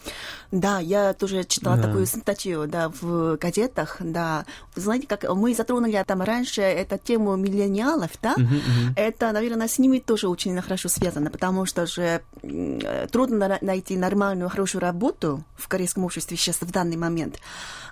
Да, 0.56 0.80
я 0.80 1.14
тоже 1.14 1.44
читала 1.44 1.76
да. 1.76 1.84
такую 1.84 2.06
статью, 2.06 2.66
да, 2.66 2.90
в 3.02 3.36
газетах, 3.36 3.98
да. 4.00 4.46
Знаете, 4.74 5.06
как 5.06 5.24
мы 5.36 5.54
затронули 5.54 6.02
там 6.08 6.22
раньше 6.22 6.62
эту 6.62 6.98
тему 6.98 7.36
миллениалов, 7.36 8.12
да? 8.22 8.36
Uh-huh, 8.38 8.46
uh-huh. 8.46 8.94
Это, 8.96 9.34
наверное, 9.34 9.68
с 9.68 9.80
ними 9.80 10.00
тоже 10.00 10.30
очень 10.30 10.60
хорошо 10.62 10.88
связано, 10.88 11.30
потому 11.30 11.66
что 11.66 11.86
же 11.86 12.22
трудно 13.12 13.58
найти 13.60 13.98
нормальную, 13.98 14.50
хорошую 14.50 14.82
работу 14.82 15.44
в 15.58 15.68
корейском 15.68 16.06
обществе 16.06 16.38
сейчас 16.38 16.62
в 16.62 16.72
данный 16.72 16.96
момент. 16.96 17.40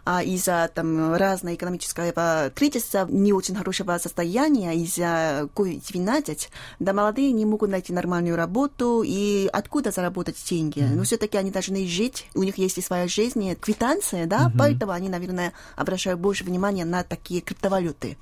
А 0.05 0.21
из-за 0.21 0.69
там 0.73 1.15
разного 1.15 1.55
экономического 1.55 2.51
кризиса, 2.53 3.07
не 3.09 3.31
очень 3.31 3.55
хорошего 3.55 3.97
состояния, 3.97 4.75
из-за 4.75 5.49
COVID-19, 5.55 6.49
да, 6.79 6.93
молодые 6.93 7.31
не 7.31 7.45
могут 7.45 7.69
найти 7.69 7.93
нормальную 7.93 8.35
работу 8.35 9.01
и 9.05 9.49
откуда 9.51 9.91
заработать 9.91 10.35
деньги. 10.49 10.79
Mm-hmm. 10.79 10.95
Но 10.95 11.03
все-таки 11.03 11.37
они 11.37 11.51
должны 11.51 11.87
жить, 11.87 12.27
у 12.35 12.43
них 12.43 12.52
есть 12.57 12.77
и 12.77 12.81
своя 12.81 13.07
жизнь, 13.07 13.55
квитанция, 13.55 14.25
да, 14.25 14.47
mm-hmm. 14.47 14.57
поэтому 14.57 14.91
они, 14.91 15.09
наверное, 15.09 15.53
обращают 15.75 16.19
больше 16.19 16.43
внимания 16.43 16.85
на 16.85 17.03
такие 17.03 17.41
криптовалюты. 17.41 18.17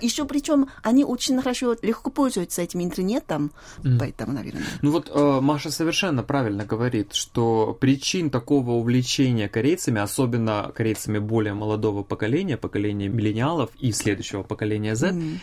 Еще 0.00 0.24
причем 0.24 0.68
они 0.82 1.04
очень 1.04 1.40
хорошо, 1.40 1.76
легко 1.82 2.10
пользуются 2.10 2.62
этим 2.62 2.82
интернетом, 2.82 3.52
mm-hmm. 3.78 3.98
поэтому, 3.98 4.32
наверное. 4.32 4.64
Ну 4.82 4.90
вот 4.90 5.10
э, 5.12 5.40
Маша 5.40 5.70
совершенно 5.70 6.22
правильно 6.22 6.64
говорит, 6.64 7.14
что 7.14 7.76
причин 7.78 8.30
такого 8.30 8.72
увлечения 8.72 9.48
корейцами, 9.48 10.00
особенно 10.00 10.72
корейцами 10.74 11.18
более 11.18 11.54
молодого 11.54 12.02
поколения, 12.02 12.56
поколения 12.56 13.08
миллениалов 13.08 13.70
и 13.78 13.92
следующего 13.92 14.42
поколения 14.42 14.94
Z, 14.94 15.10
mm-hmm. 15.10 15.38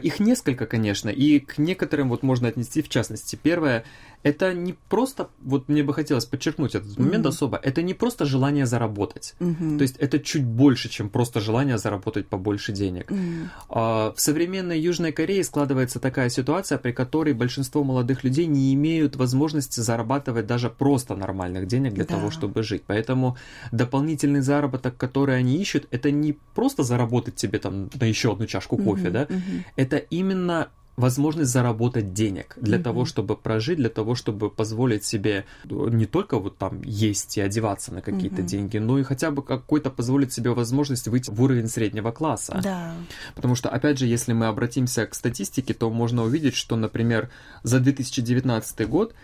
Их 0.00 0.20
несколько, 0.20 0.66
конечно, 0.66 1.08
и 1.08 1.40
к 1.40 1.58
некоторым 1.58 2.08
вот 2.08 2.22
можно 2.22 2.48
отнести 2.48 2.82
в 2.82 2.88
частности. 2.88 3.38
Первое 3.40 3.84
это 4.22 4.52
не 4.52 4.74
просто, 4.88 5.28
вот 5.40 5.68
мне 5.68 5.82
бы 5.82 5.94
хотелось 5.94 6.26
подчеркнуть 6.26 6.74
этот 6.74 6.98
момент 6.98 7.24
mm-hmm. 7.24 7.28
особо, 7.28 7.56
это 7.62 7.80
не 7.82 7.94
просто 7.94 8.26
желание 8.26 8.66
заработать. 8.66 9.34
Mm-hmm. 9.40 9.78
То 9.78 9.82
есть 9.82 9.96
это 9.96 10.18
чуть 10.18 10.44
больше, 10.44 10.90
чем 10.90 11.08
просто 11.08 11.40
желание 11.40 11.78
заработать 11.78 12.26
побольше 12.26 12.72
денег. 12.72 13.10
Mm-hmm. 13.10 13.48
А, 13.70 14.12
в 14.14 14.20
современной 14.20 14.78
Южной 14.78 15.12
Корее 15.12 15.42
складывается 15.42 16.00
такая 16.00 16.28
ситуация, 16.28 16.76
при 16.76 16.92
которой 16.92 17.32
большинство 17.32 17.82
молодых 17.82 18.22
людей 18.22 18.46
не 18.46 18.74
имеют 18.74 19.16
возможности 19.16 19.80
зарабатывать 19.80 20.46
даже 20.46 20.68
просто 20.68 21.14
нормальных 21.16 21.66
денег 21.66 21.94
для 21.94 22.04
да. 22.04 22.16
того, 22.16 22.30
чтобы 22.30 22.62
жить. 22.62 22.82
Поэтому 22.86 23.38
дополнительный 23.72 24.42
заработок, 24.42 24.98
который 24.98 25.38
они 25.38 25.56
ищут, 25.56 25.86
это 25.90 26.10
не 26.10 26.36
просто 26.54 26.82
заработать 26.82 27.36
тебе 27.36 27.58
там 27.58 27.88
на 27.98 28.04
еще 28.04 28.32
одну 28.32 28.46
чашку 28.46 28.76
кофе, 28.76 29.08
mm-hmm. 29.08 29.10
да, 29.10 29.22
mm-hmm. 29.24 29.62
Это 29.76 29.96
именно 29.96 30.70
возможность 31.00 31.50
заработать 31.50 32.12
денег 32.12 32.54
для 32.60 32.78
mm-hmm. 32.78 32.82
того, 32.82 33.04
чтобы 33.04 33.36
прожить, 33.36 33.78
для 33.78 33.88
того, 33.88 34.14
чтобы 34.14 34.50
позволить 34.50 35.04
себе 35.04 35.46
не 35.64 36.06
только 36.06 36.38
вот 36.38 36.58
там 36.58 36.82
есть 36.82 37.38
и 37.38 37.40
одеваться 37.40 37.92
на 37.92 38.02
какие-то 38.02 38.42
mm-hmm. 38.42 38.46
деньги, 38.46 38.78
но 38.78 38.98
и 38.98 39.02
хотя 39.02 39.30
бы 39.30 39.42
какой-то 39.42 39.90
позволить 39.90 40.32
себе 40.32 40.50
возможность 40.50 41.08
выйти 41.08 41.30
в 41.30 41.42
уровень 41.42 41.68
среднего 41.68 42.12
класса. 42.12 42.60
Да. 42.62 42.94
Потому 43.34 43.54
что, 43.54 43.70
опять 43.70 43.98
же, 43.98 44.06
если 44.06 44.32
мы 44.32 44.46
обратимся 44.46 45.06
к 45.06 45.14
статистике, 45.14 45.74
то 45.74 45.90
можно 45.90 46.22
увидеть, 46.22 46.54
что, 46.54 46.76
например, 46.76 47.30
за 47.62 47.80
2019 47.80 48.88
год 48.88 49.14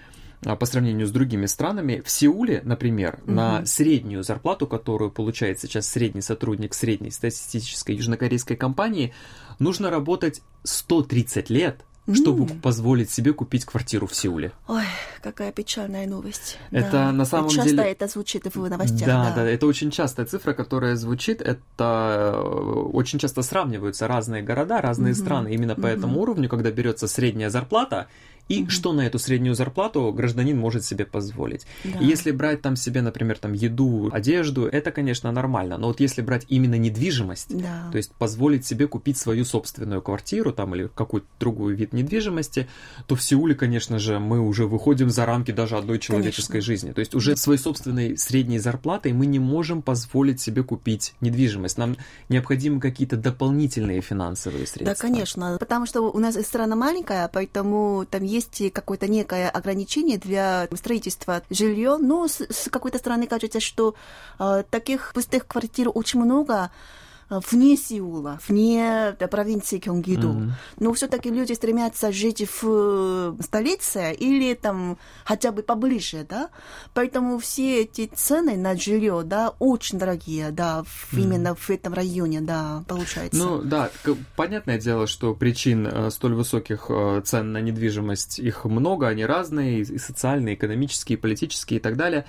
а, 0.44 0.56
по 0.56 0.66
сравнению 0.66 1.06
с 1.06 1.10
другими 1.10 1.46
странами, 1.46 2.02
в 2.04 2.10
Сеуле, 2.10 2.60
например, 2.64 3.20
угу. 3.22 3.32
на 3.32 3.66
среднюю 3.66 4.22
зарплату, 4.22 4.66
которую 4.66 5.10
получает 5.10 5.60
сейчас 5.60 5.88
средний 5.88 6.20
сотрудник 6.20 6.74
средней 6.74 7.10
статистической 7.10 7.96
южнокорейской 7.96 8.56
компании, 8.56 9.12
нужно 9.58 9.90
работать 9.90 10.42
130 10.64 11.50
лет, 11.50 11.84
чтобы 12.12 12.44
mm. 12.44 12.60
позволить 12.60 13.10
себе 13.10 13.32
купить 13.32 13.64
квартиру 13.64 14.06
в 14.06 14.14
Сеуле. 14.14 14.52
Ой, 14.68 14.84
какая 15.22 15.50
печальная 15.50 16.06
новость. 16.06 16.56
Это 16.70 16.92
да. 16.92 17.12
на 17.12 17.24
самом 17.24 17.48
часто 17.48 17.64
деле... 17.64 17.76
Часто 17.78 17.90
это 17.90 18.08
звучит 18.08 18.54
в 18.54 18.68
новостях. 18.68 19.06
Да, 19.06 19.24
да, 19.30 19.34
да, 19.36 19.44
это 19.44 19.66
очень 19.66 19.90
частая 19.90 20.26
цифра, 20.26 20.52
которая 20.52 20.94
звучит. 20.94 21.40
Это 21.40 22.32
э, 22.32 22.80
очень 22.92 23.18
часто 23.18 23.42
сравниваются 23.42 24.06
разные 24.06 24.42
города, 24.42 24.80
разные 24.80 25.14
mm-hmm. 25.14 25.16
страны. 25.16 25.48
Именно 25.54 25.72
mm-hmm. 25.72 25.82
по 25.82 25.86
этому 25.86 26.20
уровню, 26.20 26.48
когда 26.48 26.70
берется 26.70 27.08
средняя 27.08 27.50
зарплата, 27.50 28.06
и 28.48 28.62
mm-hmm. 28.62 28.70
что 28.70 28.92
на 28.92 29.06
эту 29.06 29.18
среднюю 29.18 29.54
зарплату 29.54 30.12
гражданин 30.12 30.58
может 30.58 30.84
себе 30.84 31.04
позволить. 31.04 31.66
Да. 31.84 31.98
Если 32.00 32.30
брать 32.30 32.62
там 32.62 32.76
себе, 32.76 33.02
например, 33.02 33.38
там 33.38 33.52
еду, 33.52 34.10
одежду, 34.12 34.66
это, 34.66 34.90
конечно, 34.90 35.32
нормально. 35.32 35.78
Но 35.78 35.88
вот 35.88 36.00
если 36.00 36.22
брать 36.22 36.46
именно 36.48 36.76
недвижимость, 36.76 37.56
да. 37.56 37.88
то 37.90 37.96
есть 37.96 38.12
позволить 38.12 38.66
себе 38.66 38.86
купить 38.86 39.18
свою 39.18 39.44
собственную 39.44 40.02
квартиру 40.02 40.52
там 40.52 40.74
или 40.74 40.88
какой-то 40.94 41.26
другой 41.40 41.74
вид 41.74 41.92
недвижимости, 41.92 42.68
то 43.06 43.16
в 43.16 43.22
Сеуле, 43.22 43.54
конечно 43.54 43.98
же, 43.98 44.18
мы 44.18 44.40
уже 44.40 44.66
выходим 44.66 45.10
за 45.10 45.26
рамки 45.26 45.50
даже 45.50 45.76
одной 45.76 45.98
человеческой 45.98 46.52
конечно. 46.52 46.66
жизни. 46.66 46.92
То 46.92 47.00
есть 47.00 47.14
уже 47.14 47.36
своей 47.36 47.58
собственной 47.58 48.16
средней 48.16 48.58
зарплатой 48.58 49.12
мы 49.12 49.26
не 49.26 49.38
можем 49.38 49.82
позволить 49.82 50.40
себе 50.40 50.62
купить 50.62 51.14
недвижимость. 51.20 51.78
Нам 51.78 51.96
необходимы 52.28 52.80
какие-то 52.80 53.16
дополнительные 53.16 54.00
финансовые 54.00 54.66
средства. 54.66 54.86
Да, 54.86 54.94
конечно, 54.94 55.56
потому 55.58 55.86
что 55.86 56.02
у 56.02 56.18
нас 56.18 56.36
страна 56.46 56.76
маленькая, 56.76 57.28
поэтому 57.32 58.06
там 58.08 58.22
есть 58.22 58.35
есть 58.36 58.72
какое-то 58.72 59.08
некое 59.08 59.50
ограничение 59.50 60.18
для 60.18 60.68
строительства 60.74 61.42
жилья, 61.50 61.98
но 61.98 62.28
с, 62.28 62.40
с 62.40 62.68
какой-то 62.70 62.98
стороны 62.98 63.26
кажется, 63.26 63.60
что 63.60 63.94
э, 64.38 64.64
таких 64.70 65.12
пустых 65.14 65.46
квартир 65.46 65.90
очень 65.92 66.20
много, 66.20 66.70
вне 67.28 67.76
Сеула, 67.76 68.38
вне 68.46 69.16
провинции 69.30 69.78
Кёнгиду. 69.78 70.28
Mm-hmm. 70.28 70.50
Но 70.80 70.92
все-таки 70.92 71.30
люди 71.30 71.52
стремятся 71.52 72.12
жить 72.12 72.46
в 72.62 73.36
столице 73.42 74.12
или 74.12 74.54
там 74.54 74.98
хотя 75.24 75.52
бы 75.52 75.62
поближе, 75.62 76.26
да. 76.28 76.50
Поэтому 76.94 77.38
все 77.38 77.82
эти 77.82 78.06
цены 78.14 78.56
на 78.56 78.76
жилье, 78.76 79.22
да, 79.24 79.54
очень 79.58 79.98
дорогие, 79.98 80.50
да, 80.50 80.84
mm-hmm. 80.84 81.20
именно 81.20 81.54
в 81.54 81.70
этом 81.70 81.94
районе, 81.94 82.40
да, 82.40 82.84
получается. 82.86 83.38
Ну 83.38 83.62
да, 83.62 83.90
понятное 84.36 84.78
дело, 84.78 85.06
что 85.06 85.34
причин 85.34 85.86
э, 85.86 86.10
столь 86.10 86.34
высоких 86.34 86.86
э, 86.88 87.22
цен 87.24 87.52
на 87.52 87.60
недвижимость 87.60 88.38
их 88.38 88.64
много, 88.64 89.08
они 89.08 89.24
разные, 89.24 89.80
и 89.80 89.98
социальные, 89.98 90.54
и 90.54 90.56
экономические, 90.56 91.18
и 91.18 91.20
политические 91.20 91.80
и 91.80 91.82
так 91.82 91.96
далее. 91.96 92.24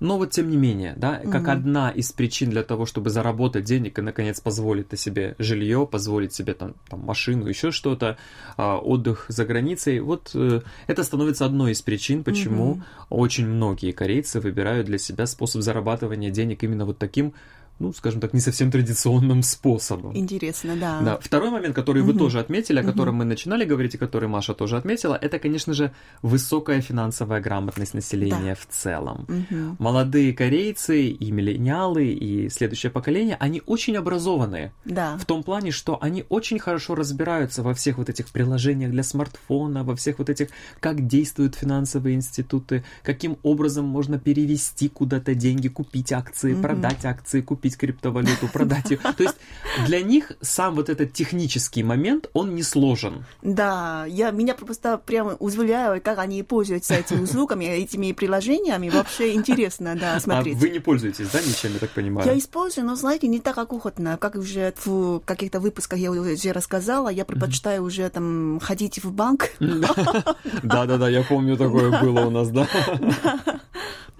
Но 0.00 0.18
вот 0.18 0.30
тем 0.30 0.50
не 0.50 0.56
менее, 0.56 0.94
да, 0.96 1.16
как 1.18 1.44
mm-hmm. 1.44 1.52
одна 1.52 1.90
из 1.90 2.12
причин 2.12 2.50
для 2.50 2.64
того, 2.64 2.86
чтобы 2.86 3.10
заработать 3.10 3.64
денег 3.64 3.98
и 3.98 4.02
наконец 4.02 4.41
позволить 4.42 4.98
себе 4.98 5.34
жилье, 5.38 5.86
позволить 5.90 6.34
себе 6.34 6.54
там, 6.54 6.74
там 6.88 7.00
машину, 7.00 7.46
еще 7.46 7.70
что-то, 7.70 8.16
а, 8.56 8.78
отдых 8.78 9.26
за 9.28 9.44
границей, 9.44 10.00
вот 10.00 10.30
э, 10.34 10.60
это 10.86 11.04
становится 11.04 11.46
одной 11.46 11.72
из 11.72 11.82
причин, 11.82 12.24
почему 12.24 12.74
mm-hmm. 12.74 13.06
очень 13.10 13.46
многие 13.46 13.92
корейцы 13.92 14.40
выбирают 14.40 14.86
для 14.86 14.98
себя 14.98 15.26
способ 15.26 15.62
зарабатывания 15.62 16.30
денег 16.30 16.62
именно 16.62 16.84
вот 16.84 16.98
таким 16.98 17.34
ну, 17.78 17.92
скажем 17.92 18.20
так, 18.20 18.32
не 18.32 18.40
совсем 18.40 18.70
традиционным 18.70 19.42
способом. 19.42 20.16
Интересно, 20.16 20.76
да. 20.76 21.00
Да. 21.00 21.18
Второй 21.20 21.50
момент, 21.50 21.74
который 21.74 22.02
вы 22.02 22.14
тоже 22.14 22.38
отметили, 22.38 22.78
о 22.78 22.84
котором 22.84 23.16
мы 23.16 23.24
начинали 23.24 23.64
говорить, 23.64 23.94
и 23.94 23.98
который 23.98 24.28
Маша 24.28 24.54
тоже 24.54 24.76
отметила, 24.76 25.18
это, 25.20 25.38
конечно 25.38 25.74
же, 25.74 25.92
высокая 26.22 26.80
финансовая 26.80 27.40
грамотность 27.40 27.94
населения 27.94 28.54
да. 28.54 28.60
в 28.60 28.66
целом. 28.66 29.26
Молодые 29.78 30.32
корейцы 30.32 31.06
и 31.06 31.32
миллениалы, 31.32 32.06
и 32.06 32.48
следующее 32.50 32.90
поколение, 32.90 33.36
они 33.40 33.62
очень 33.66 33.96
образованные. 33.96 34.72
Да. 34.84 35.16
В 35.18 35.24
том 35.24 35.42
плане, 35.42 35.72
что 35.72 35.98
они 36.00 36.24
очень 36.28 36.58
хорошо 36.58 36.94
разбираются 36.94 37.62
во 37.62 37.74
всех 37.74 37.98
вот 37.98 38.08
этих 38.08 38.28
приложениях 38.28 38.90
для 38.92 39.02
смартфона, 39.02 39.82
во 39.82 39.96
всех 39.96 40.18
вот 40.18 40.30
этих, 40.30 40.48
как 40.78 41.06
действуют 41.06 41.56
финансовые 41.56 42.14
институты, 42.14 42.84
каким 43.02 43.38
образом 43.42 43.86
можно 43.86 44.18
перевести 44.18 44.88
куда-то 44.88 45.34
деньги, 45.34 45.68
купить 45.68 46.12
акции, 46.12 46.54
продать 46.54 47.04
акции, 47.04 47.40
купить 47.40 47.61
купить 47.62 47.76
криптовалюту, 47.76 48.48
продать 48.52 48.90
ее. 48.90 48.98
То 48.98 49.22
есть 49.22 49.36
для 49.86 50.02
них 50.02 50.32
сам 50.40 50.74
вот 50.74 50.88
этот 50.88 51.12
технический 51.12 51.84
момент, 51.84 52.28
он 52.32 52.56
не 52.56 52.64
сложен. 52.64 53.24
Да, 53.42 54.04
я, 54.08 54.32
меня 54.32 54.54
просто 54.54 54.98
прямо 54.98 55.36
удивляет, 55.38 56.02
как 56.02 56.18
они 56.18 56.42
пользуются 56.42 56.94
этими 56.94 57.20
услугами, 57.22 57.64
этими 57.66 58.10
приложениями. 58.10 58.88
Вообще 58.88 59.34
интересно, 59.34 59.94
да, 59.94 60.18
смотреть. 60.18 60.56
А 60.56 60.58
вы 60.58 60.70
не 60.70 60.80
пользуетесь, 60.80 61.28
да, 61.28 61.40
ничем, 61.40 61.72
я 61.74 61.78
так 61.78 61.90
понимаю? 61.90 62.26
Я 62.26 62.36
использую, 62.36 62.84
но, 62.84 62.96
знаете, 62.96 63.28
не 63.28 63.38
так 63.38 63.58
охотно. 63.58 64.16
Как 64.16 64.34
уже 64.34 64.74
в 64.84 65.20
каких-то 65.20 65.60
выпусках 65.60 66.00
я 66.00 66.10
уже 66.10 66.52
рассказала, 66.52 67.10
я 67.10 67.24
предпочитаю 67.24 67.84
уже 67.84 68.10
там 68.10 68.58
ходить 68.60 69.04
в 69.04 69.12
банк. 69.12 69.50
Да-да-да, 69.60 71.08
я 71.08 71.22
помню, 71.22 71.56
такое 71.56 72.02
было 72.02 72.26
у 72.26 72.30
нас, 72.30 72.48
да. 72.48 72.66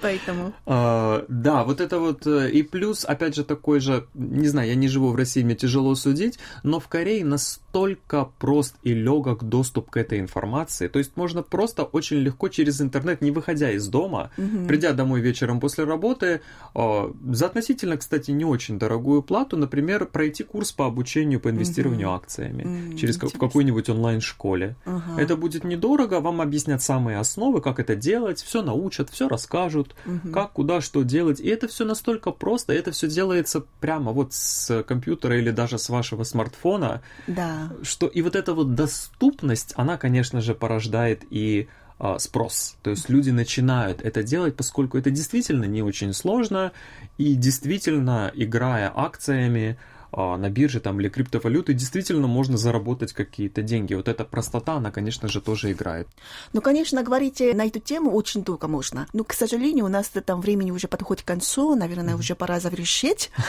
Поэтому. 0.02 0.52
А, 0.66 1.24
да, 1.28 1.64
вот 1.64 1.80
это 1.80 1.98
вот. 1.98 2.26
Э, 2.26 2.50
и 2.50 2.62
плюс, 2.62 3.04
опять 3.04 3.36
же, 3.36 3.44
такой 3.44 3.80
же, 3.80 4.06
не 4.14 4.48
знаю, 4.48 4.68
я 4.68 4.74
не 4.74 4.88
живу 4.88 5.10
в 5.10 5.16
России, 5.16 5.42
мне 5.42 5.54
тяжело 5.54 5.94
судить, 5.94 6.38
но 6.64 6.80
в 6.80 6.88
Корее 6.88 7.24
настолько 7.24 8.28
прост 8.38 8.74
и 8.82 8.92
легок 8.92 9.44
доступ 9.44 9.90
к 9.90 9.96
этой 9.96 10.18
информации. 10.18 10.88
То 10.88 10.98
есть 10.98 11.16
можно 11.16 11.42
просто 11.42 11.84
очень 11.84 12.18
легко 12.18 12.48
через 12.48 12.80
интернет, 12.80 13.22
не 13.22 13.30
выходя 13.30 13.70
из 13.70 13.86
дома, 13.86 14.30
угу. 14.36 14.66
придя 14.66 14.92
домой 14.92 15.20
вечером 15.20 15.60
после 15.60 15.84
работы, 15.84 16.40
а, 16.74 17.12
за 17.30 17.46
относительно, 17.46 17.96
кстати, 17.96 18.32
не 18.32 18.44
очень 18.44 18.78
дорогую 18.78 19.22
плату, 19.22 19.56
например, 19.56 20.06
пройти 20.06 20.42
курс 20.42 20.72
по 20.72 20.86
обучению 20.86 21.38
по 21.38 21.50
инвестированию 21.50 22.08
угу. 22.08 22.16
акциями 22.16 22.88
угу, 22.88 22.98
через 22.98 23.16
в 23.16 23.38
какой-нибудь 23.38 23.88
онлайн-школе. 23.88 24.74
Ага. 24.84 25.20
Это 25.20 25.36
будет 25.36 25.64
недорого, 25.64 26.20
вам 26.20 26.40
объяснят 26.40 26.82
самые 26.82 27.18
основы, 27.18 27.60
как 27.60 27.78
это 27.78 27.94
делать, 27.94 28.42
все 28.42 28.62
научат, 28.62 29.10
все 29.10 29.28
расскажут 29.28 29.91
угу. 30.06 30.32
как, 30.32 30.52
куда, 30.52 30.80
что 30.80 31.02
делать. 31.02 31.40
И 31.40 31.48
это 31.48 31.68
все 31.68 31.84
настолько 31.84 32.30
просто, 32.30 32.72
это 32.72 32.92
все 32.92 33.08
делается 33.08 33.64
прямо 33.80 34.12
вот 34.12 34.32
с 34.32 34.82
компьютера 34.84 35.38
или 35.38 35.50
даже 35.50 35.78
с 35.78 35.88
вашего 35.88 36.24
смартфона. 36.24 37.02
Да. 37.26 37.70
Что 37.82 38.06
и 38.06 38.22
вот 38.22 38.36
эта 38.36 38.54
вот 38.54 38.74
доступность, 38.74 39.72
она, 39.76 39.96
конечно 39.96 40.40
же, 40.40 40.54
порождает 40.54 41.22
и 41.30 41.68
а, 42.04 42.18
спрос. 42.18 42.76
То 42.82 42.90
есть 42.90 43.08
люди 43.08 43.30
начинают 43.30 44.02
это 44.02 44.24
делать, 44.24 44.56
поскольку 44.56 44.98
это 44.98 45.10
действительно 45.10 45.64
не 45.66 45.82
очень 45.82 46.12
сложно, 46.12 46.72
и 47.16 47.36
действительно, 47.36 48.32
играя 48.34 48.92
акциями, 48.92 49.78
на 50.12 50.50
бирже 50.50 50.80
там 50.80 51.00
или 51.00 51.08
криптовалюты, 51.08 51.74
действительно 51.74 52.26
можно 52.26 52.56
заработать 52.56 53.12
какие-то 53.12 53.62
деньги. 53.62 53.94
Вот 53.94 54.08
эта 54.08 54.24
простота, 54.24 54.74
она, 54.74 54.90
конечно 54.90 55.28
же, 55.28 55.40
тоже 55.40 55.72
играет. 55.72 56.08
Ну, 56.52 56.60
конечно, 56.60 57.02
говорить 57.02 57.40
на 57.40 57.66
эту 57.66 57.80
тему 57.80 58.10
очень 58.12 58.44
долго 58.44 58.68
можно. 58.68 59.06
Но, 59.12 59.24
к 59.24 59.32
сожалению, 59.32 59.86
у 59.86 59.88
нас 59.88 60.08
там 60.08 60.40
времени 60.40 60.70
уже 60.70 60.88
подходит 60.88 61.22
к 61.22 61.26
концу, 61.26 61.74
наверное, 61.74 62.16
уже 62.16 62.34
пора 62.34 62.60
завершить. 62.60 63.30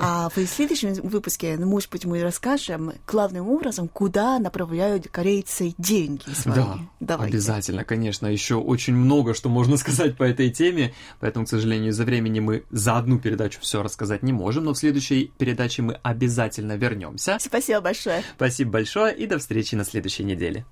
А 0.00 0.28
в 0.34 0.46
следующем 0.46 0.94
выпуске, 0.94 1.56
ну, 1.58 1.66
может 1.66 1.90
быть, 1.90 2.04
мы 2.04 2.22
расскажем 2.22 2.92
главным 3.06 3.48
образом, 3.48 3.88
куда 3.88 4.38
направляют 4.38 5.08
корейцы 5.08 5.74
деньги 5.78 6.22
свои. 6.34 6.54
Да, 6.54 6.78
Давайте. 7.00 7.34
обязательно, 7.34 7.84
конечно. 7.84 8.26
Еще 8.26 8.54
очень 8.54 8.94
много, 8.94 9.34
что 9.34 9.48
можно 9.48 9.76
сказать 9.78 10.16
по 10.16 10.22
этой 10.22 10.50
теме, 10.50 10.94
поэтому, 11.20 11.46
к 11.46 11.48
сожалению, 11.48 11.92
за 11.92 12.04
времени 12.04 12.40
мы 12.40 12.64
за 12.70 12.96
одну 12.96 13.18
передачу 13.18 13.60
все 13.60 13.82
рассказать 13.82 14.22
не 14.22 14.32
можем, 14.32 14.64
но 14.64 14.74
в 14.74 14.78
следующей 14.78 15.32
передаче 15.38 15.82
мы 15.82 15.94
обязательно 16.10 16.76
вернемся. 16.76 17.38
Спасибо 17.40 17.80
большое. 17.80 18.22
Спасибо 18.36 18.72
большое 18.72 19.14
и 19.14 19.26
до 19.26 19.38
встречи 19.38 19.74
на 19.74 19.84
следующей 19.84 20.24
неделе. 20.24 20.64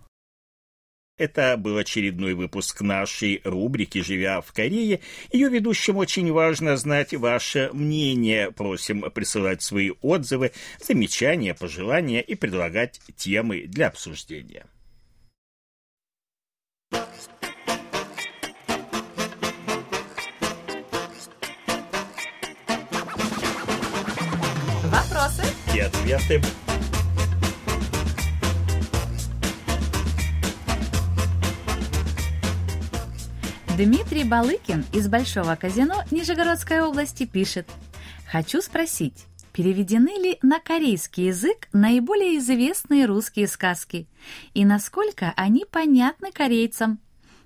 Это 1.18 1.57
был 1.57 1.79
очередной 1.79 2.35
выпуск 2.35 2.83
нашей 2.83 3.40
рубрики 3.42 4.03
«Живя 4.03 4.42
в 4.42 4.53
Корее». 4.53 5.01
Ее 5.33 5.49
ведущим 5.49 5.96
очень 5.96 6.31
важно 6.31 6.77
знать 6.77 7.14
ваше 7.14 7.70
мнение. 7.72 8.51
Просим 8.51 9.11
присылать 9.11 9.62
свои 9.62 9.92
отзывы, 10.03 10.53
замечания, 10.79 11.55
пожелания 11.55 12.20
и 12.20 12.35
предлагать 12.35 13.01
темы 13.16 13.64
для 13.66 13.87
обсуждения. 13.87 14.66
И 25.74 25.81
ответы. 25.81 26.40
Дмитрий 33.76 34.24
Балыкин 34.24 34.87
из 34.92 35.07
Большого 35.07 35.55
казино 35.55 36.02
Нижегородской 36.11 36.81
области 36.81 37.26
пишет. 37.26 37.68
Хочу 38.26 38.62
спросить, 38.62 39.26
переведены 39.52 40.18
ли 40.18 40.38
на 40.40 40.61
корейский 40.61 41.26
язык 41.26 41.68
наиболее 41.74 42.38
известные 42.38 43.05
русские 43.05 43.48
сказки 43.48 44.09
и 44.55 44.64
насколько 44.64 45.35
они 45.37 45.66
понятны 45.70 46.33
корейцам? 46.33 47.00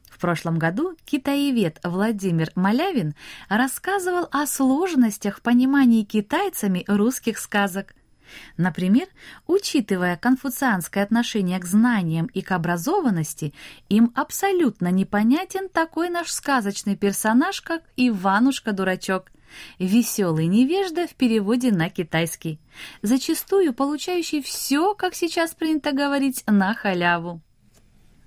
В 0.08 0.20
прошлом 0.20 0.58
году 0.58 0.96
китаевед 1.04 1.80
Владимир 1.82 2.52
Малявин 2.54 3.14
рассказывал 3.48 4.28
о 4.30 4.46
сложностях 4.46 5.38
в 5.38 5.42
понимании 5.42 6.04
китайцами 6.04 6.84
русских 6.86 7.38
сказок. 7.38 7.94
Например, 8.56 9.06
учитывая 9.46 10.16
конфуцианское 10.16 11.02
отношение 11.02 11.58
к 11.58 11.64
знаниям 11.64 12.26
и 12.26 12.42
к 12.42 12.52
образованности, 12.52 13.52
им 13.88 14.12
абсолютно 14.14 14.90
непонятен 14.90 15.68
такой 15.68 16.10
наш 16.10 16.30
сказочный 16.30 16.96
персонаж, 16.96 17.60
как 17.60 17.82
Иванушка-дурачок, 17.96 19.30
веселый 19.78 20.46
невежда 20.46 21.06
в 21.06 21.14
переводе 21.14 21.72
на 21.72 21.90
китайский, 21.90 22.60
зачастую 23.02 23.74
получающий 23.74 24.42
все, 24.42 24.94
как 24.94 25.14
сейчас 25.14 25.54
принято 25.54 25.92
говорить, 25.92 26.44
на 26.46 26.74
халяву. 26.74 27.40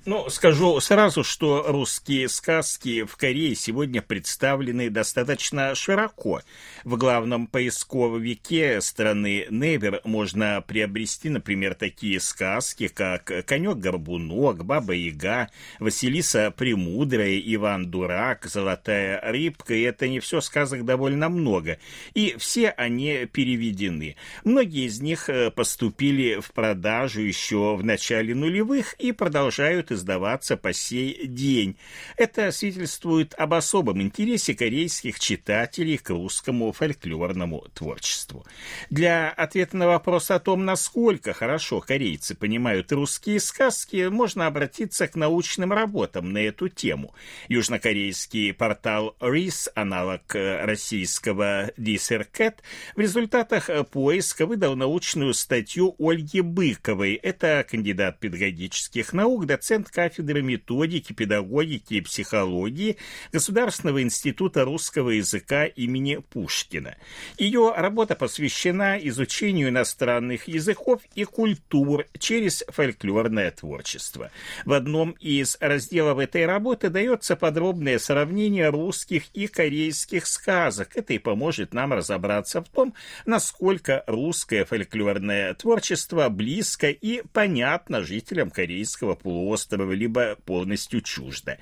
Ну, 0.06 0.30
скажу 0.30 0.82
сразу, 0.82 1.24
что 1.24 1.64
русские 1.66 2.28
сказки 2.28 3.06
в 3.06 3.16
Корее 3.16 3.56
сегодня 3.56 4.02
представлены 4.02 4.90
достаточно 4.90 5.76
широко. 5.76 6.42
В 6.84 6.98
главном 6.98 7.48
поисковике 7.48 8.82
страны 8.82 9.48
Невер 9.50 10.02
можно 10.04 10.62
приобрести, 10.68 11.30
например, 11.30 11.74
такие 11.74 12.20
сказки, 12.20 12.90
как 12.90 13.32
«Конек-горбунок», 13.46 14.66
«Баба-яга», 14.66 15.50
«Василиса 15.80 16.52
Премудрая», 16.52 17.40
«Иван 17.40 17.90
Дурак», 17.90 18.46
«Золотая 18.46 19.22
рыбка», 19.22 19.74
и 19.74 19.84
это 19.84 20.10
не 20.10 20.20
все 20.20 20.42
сказок 20.42 20.84
довольно 20.84 21.30
много. 21.30 21.78
И 22.14 22.36
все 22.38 22.72
они 22.72 23.26
переведены. 23.32 24.18
Многие 24.44 24.88
из 24.88 25.00
них 25.00 25.30
э, 25.30 25.50
поступили 25.50 26.42
в 26.42 26.52
продажу 26.52 27.22
еще 27.22 27.78
в 27.78 27.86
начале 27.86 28.36
нулевых 28.36 28.96
и 28.96 29.14
продолжают 29.14 29.93
издаваться 29.94 30.58
по 30.58 30.74
сей 30.74 31.28
день. 31.28 31.78
Это 32.18 32.52
свидетельствует 32.52 33.34
об 33.38 33.54
особом 33.54 34.02
интересе 34.02 34.54
корейских 34.54 35.20
читателей 35.20 35.98
к 35.98 36.10
русскому 36.10 36.72
фольклорному 36.72 37.66
творчеству. 37.74 38.46
Для 38.90 39.30
ответа 39.30 39.78
на 39.78 39.88
вопрос 39.88 40.32
о 40.32 40.40
том, 40.40 40.66
насколько 40.66 41.34
хорошо 41.34 41.80
корейцы 41.80 42.36
понимают 42.36 42.92
русские 42.92 43.40
сказки, 43.40 44.08
можно 44.10 44.48
обратиться 44.48 45.08
к 45.08 45.16
научным 45.16 45.72
работам 45.72 46.34
на 46.34 46.40
эту 46.40 46.70
тему. 46.70 47.14
Южнокорейский 47.48 48.54
портал 48.54 49.16
RIS, 49.20 49.70
аналог 49.76 50.22
российского 50.34 51.70
DisserCat, 51.78 52.56
в 52.96 53.00
результатах 53.00 53.70
поиска 53.92 54.46
выдал 54.46 54.76
научную 54.76 55.34
статью 55.34 55.96
Ольги 56.00 56.42
Быковой. 56.42 57.14
Это 57.16 57.66
кандидат 57.70 58.20
педагогических 58.20 59.14
наук, 59.14 59.46
доцент 59.46 59.83
кафедры 59.90 60.42
методики, 60.42 61.14
педагогики 61.14 61.96
и 61.96 62.02
психологии 62.02 62.98
Государственного 63.32 64.02
института 64.02 64.66
русского 64.66 65.12
языка 65.12 65.66
имени 65.66 66.18
Пушкина. 66.18 66.96
Ее 67.38 67.74
работа 67.76 68.16
посвящена 68.16 68.98
изучению 68.98 69.70
иностранных 69.70 70.48
языков 70.48 71.02
и 71.16 71.24
культур 71.24 72.06
через 72.18 72.64
фольклорное 72.70 73.52
творчество. 73.52 74.32
В 74.66 74.74
одном 74.74 75.12
из 75.20 75.58
разделов 75.60 76.20
этой 76.20 76.46
работы 76.46 76.90
дается 76.90 77.36
подробное 77.36 78.00
сравнение 78.00 78.70
русских 78.70 79.26
и 79.34 79.48
корейских 79.48 80.28
сказок. 80.28 80.96
Это 80.96 81.14
и 81.14 81.18
поможет 81.18 81.74
нам 81.74 81.94
разобраться 81.94 82.62
в 82.62 82.70
том, 82.70 82.94
насколько 83.26 84.04
русское 84.08 84.66
фольклорное 84.66 85.54
творчество 85.54 86.30
близко 86.30 86.90
и 86.90 87.24
понятно 87.34 88.04
жителям 88.04 88.50
корейского 88.50 89.16
полуострова, 89.16 89.73
либо 89.76 90.36
полностью 90.46 91.02
чуждо. 91.02 91.58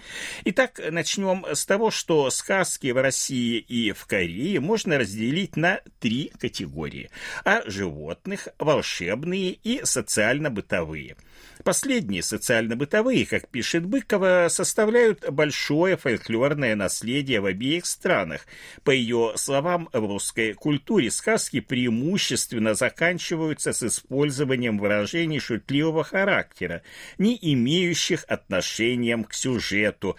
Итак, 0.46 0.82
начнем 0.92 1.46
с 1.52 1.66
того, 1.66 1.92
что 1.92 2.30
сказки 2.30 2.92
в 2.92 3.02
России 3.02 3.58
и 3.58 3.92
в 3.92 4.06
Корее 4.06 4.60
можно 4.60 4.98
разделить 4.98 5.56
на 5.56 5.82
три 6.00 6.32
категории. 6.40 7.10
О 7.44 7.62
животных, 7.70 8.50
волшебные 8.60 9.52
и 9.52 9.82
социально-бытовые– 9.84 11.16
Последние 11.64 12.24
социально-бытовые, 12.24 13.26
как 13.26 13.48
пишет 13.48 13.86
Быкова, 13.86 14.48
составляют 14.50 15.30
большое 15.30 15.96
фольклорное 15.96 16.76
наследие 16.76 17.40
в 17.40 17.46
обеих 17.46 17.86
странах. 17.86 18.48
По 18.84 18.90
ее 18.90 19.34
словам, 19.36 19.88
в 19.94 20.06
русской 20.06 20.54
культуре 20.54 21.12
сказки 21.12 21.60
преимущественно 21.60 22.74
заканчиваются 22.74 23.74
с 23.74 23.84
использованием 23.84 24.80
выражений 24.80 25.40
шутливого 25.40 26.04
характера, 26.04 26.82
не 27.20 27.38
имеющих 27.40 28.26
отношения 28.28 29.22
к 29.24 29.34
сюжету. 29.34 30.18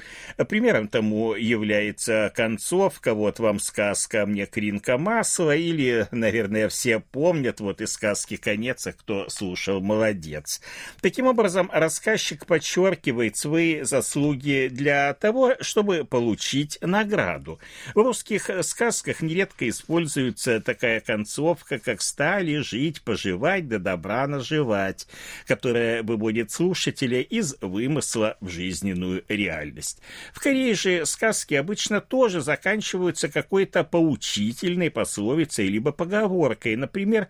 Примером 0.48 0.86
тому 0.86 1.34
является 1.34 2.32
концовка 2.36 3.14
«Вот 3.14 3.40
вам 3.40 3.58
сказка, 3.58 4.26
мне 4.26 4.46
кринка 4.46 4.96
масла» 4.96 5.56
или, 5.56 6.06
наверное, 6.12 6.68
все 6.68 7.00
помнят 7.00 7.60
вот 7.60 7.80
из 7.80 7.92
сказки 7.92 8.36
«Конец», 8.36 8.86
а 8.86 8.92
кто 8.92 9.28
слушал, 9.28 9.80
молодец. 9.80 10.60
Таким 11.00 11.31
образом, 11.32 11.70
рассказчик 11.72 12.44
подчеркивает 12.44 13.36
свои 13.36 13.82
заслуги 13.82 14.68
для 14.70 15.14
того, 15.14 15.54
чтобы 15.60 16.04
получить 16.04 16.78
награду. 16.82 17.58
В 17.94 17.98
русских 17.98 18.50
сказках 18.60 19.22
нередко 19.22 19.66
используется 19.68 20.60
такая 20.60 21.00
концовка, 21.00 21.78
как 21.78 22.02
«стали 22.02 22.58
жить, 22.58 23.00
поживать, 23.00 23.66
да 23.68 23.78
добра 23.78 24.26
наживать», 24.26 25.08
которая 25.46 26.02
выводит 26.02 26.50
слушателя 26.50 27.22
из 27.22 27.56
вымысла 27.62 28.36
в 28.40 28.50
жизненную 28.50 29.24
реальность. 29.28 30.02
В 30.34 30.40
Корее 30.40 30.74
же 30.74 31.06
сказки 31.06 31.54
обычно 31.54 32.02
тоже 32.02 32.42
заканчиваются 32.42 33.28
какой-то 33.28 33.84
поучительной 33.84 34.90
пословицей 34.90 35.68
либо 35.68 35.92
поговоркой, 35.92 36.76
например, 36.76 37.28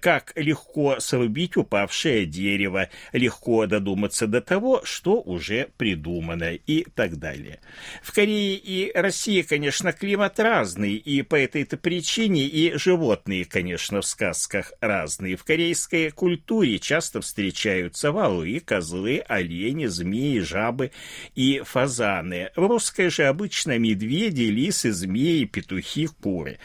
«как 0.00 0.32
легко 0.36 1.00
срубить 1.00 1.56
упавшее 1.56 2.26
дерево», 2.26 2.90
легко 3.12 3.29
додуматься 3.66 4.26
до 4.26 4.40
того, 4.40 4.80
что 4.84 5.20
уже 5.20 5.68
придумано 5.76 6.54
и 6.54 6.86
так 6.94 7.18
далее. 7.18 7.60
В 8.02 8.12
Корее 8.12 8.56
и 8.56 8.90
России, 8.94 9.42
конечно, 9.42 9.92
климат 9.92 10.38
разный, 10.40 10.94
и 10.94 11.22
по 11.22 11.34
этой-то 11.34 11.76
причине 11.76 12.42
и 12.42 12.76
животные, 12.76 13.44
конечно, 13.44 14.00
в 14.00 14.06
сказках 14.06 14.72
разные. 14.80 15.36
В 15.36 15.44
корейской 15.44 16.10
культуре 16.10 16.78
часто 16.78 17.20
встречаются 17.20 18.12
валы, 18.12 18.60
козлы, 18.60 19.22
олени, 19.28 19.86
змеи, 19.86 20.38
жабы 20.40 20.90
и 21.34 21.60
фазаны. 21.64 22.50
В 22.56 22.66
русской 22.66 23.10
же 23.10 23.24
обычно 23.24 23.78
медведи, 23.78 24.42
лисы, 24.42 24.92
змеи, 24.92 25.44
петухи, 25.44 26.06
куры. 26.06 26.58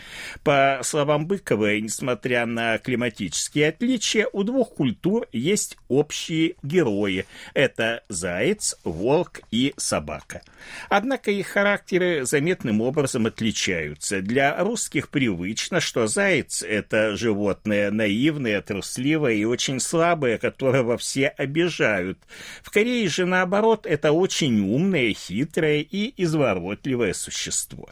По 0.44 0.80
словам 0.84 1.28
Быковой, 1.28 1.82
несмотря 1.82 2.46
на 2.46 2.78
климатические 2.78 3.70
отличия, 3.70 4.28
у 4.32 4.44
двух 4.44 4.76
культур 4.76 5.28
есть 5.32 5.78
общие 5.88 6.45
герои. 6.64 7.26
Это 7.54 8.04
заяц, 8.10 8.76
волк 8.84 9.42
и 9.52 9.74
собака. 9.78 10.42
Однако 10.90 11.32
их 11.32 11.48
характеры 11.48 12.26
заметным 12.26 12.82
образом 12.82 13.26
отличаются. 13.26 14.22
Для 14.22 14.58
русских 14.64 15.10
привычно, 15.10 15.80
что 15.80 16.08
заяц– 16.08 16.64
это 16.68 17.16
животное 17.16 17.92
наивное, 17.92 18.62
трусливое 18.62 19.34
и 19.34 19.46
очень 19.46 19.80
слабое, 19.80 20.38
которого 20.38 20.98
все 20.98 21.28
обижают. 21.28 22.20
В 22.64 22.72
Корее 22.72 23.08
же, 23.08 23.26
наоборот, 23.26 23.86
это 23.86 24.12
очень 24.12 24.60
умное, 24.60 25.14
хитрое 25.14 25.82
и 25.82 26.14
изворотливое 26.18 27.14
существо. 27.14 27.90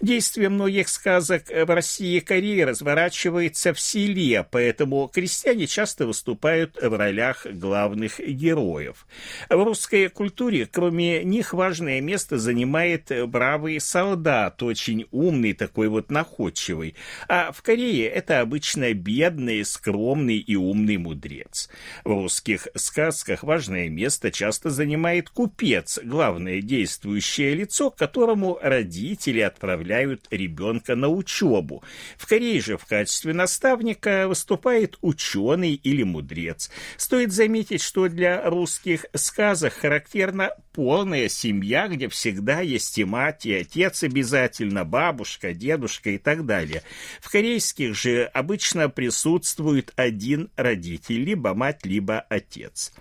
Действие 0.00 0.48
многих 0.48 0.88
сказок 0.88 1.44
в 1.48 1.74
России 1.74 2.16
и 2.16 2.20
Корее 2.20 2.64
разворачивается 2.64 3.72
в 3.72 3.80
селе, 3.80 4.44
поэтому 4.50 5.08
крестьяне 5.12 5.66
часто 5.66 6.06
выступают 6.06 6.76
в 6.80 6.96
ролях 6.96 7.46
главных 7.46 7.87
главных 7.88 8.20
героев. 8.20 9.06
В 9.48 9.64
русской 9.64 10.08
культуре, 10.08 10.66
кроме 10.66 11.24
них, 11.24 11.54
важное 11.54 12.00
место 12.00 12.38
занимает 12.38 13.10
бравый 13.28 13.80
солдат, 13.80 14.62
очень 14.62 15.06
умный, 15.10 15.54
такой 15.54 15.88
вот 15.88 16.10
находчивый. 16.10 16.94
А 17.28 17.50
в 17.52 17.62
Корее 17.62 18.06
это 18.08 18.40
обычно 18.40 18.92
бедный, 18.92 19.64
скромный 19.64 20.38
и 20.38 20.54
умный 20.54 20.98
мудрец. 20.98 21.70
В 22.04 22.10
русских 22.10 22.68
сказках 22.74 23.42
важное 23.42 23.88
место 23.88 24.30
часто 24.30 24.70
занимает 24.70 25.30
купец, 25.30 25.98
главное 26.02 26.60
действующее 26.60 27.54
лицо, 27.54 27.90
которому 27.90 28.58
родители 28.60 29.40
отправляют 29.40 30.26
ребенка 30.30 30.94
на 30.94 31.08
учебу. 31.08 31.82
В 32.18 32.26
Корее 32.26 32.60
же 32.60 32.76
в 32.76 32.84
качестве 32.84 33.32
наставника 33.32 34.28
выступает 34.28 34.98
ученый 35.00 35.74
или 35.74 36.02
мудрец. 36.02 36.70
Стоит 36.96 37.32
заметить, 37.32 37.77
заметить, 37.78 37.82
что 37.82 38.08
для 38.08 38.48
русских 38.48 39.06
сказок 39.14 39.72
характерна 39.72 40.52
полная 40.72 41.28
семья, 41.28 41.88
где 41.88 42.08
всегда 42.08 42.60
есть 42.60 42.98
и 42.98 43.04
мать, 43.04 43.46
и 43.46 43.52
отец 43.52 44.02
обязательно, 44.04 44.84
бабушка, 44.84 45.52
дедушка 45.52 46.10
и 46.10 46.18
так 46.18 46.46
далее. 46.46 46.82
В 47.20 47.30
корейских 47.30 47.94
же 47.94 48.24
обычно 48.32 48.88
присутствует 48.88 49.92
один 49.96 50.50
родитель, 50.56 51.24
либо 51.24 51.54
мать, 51.54 51.84
либо 51.84 52.20
отец. 52.20 52.92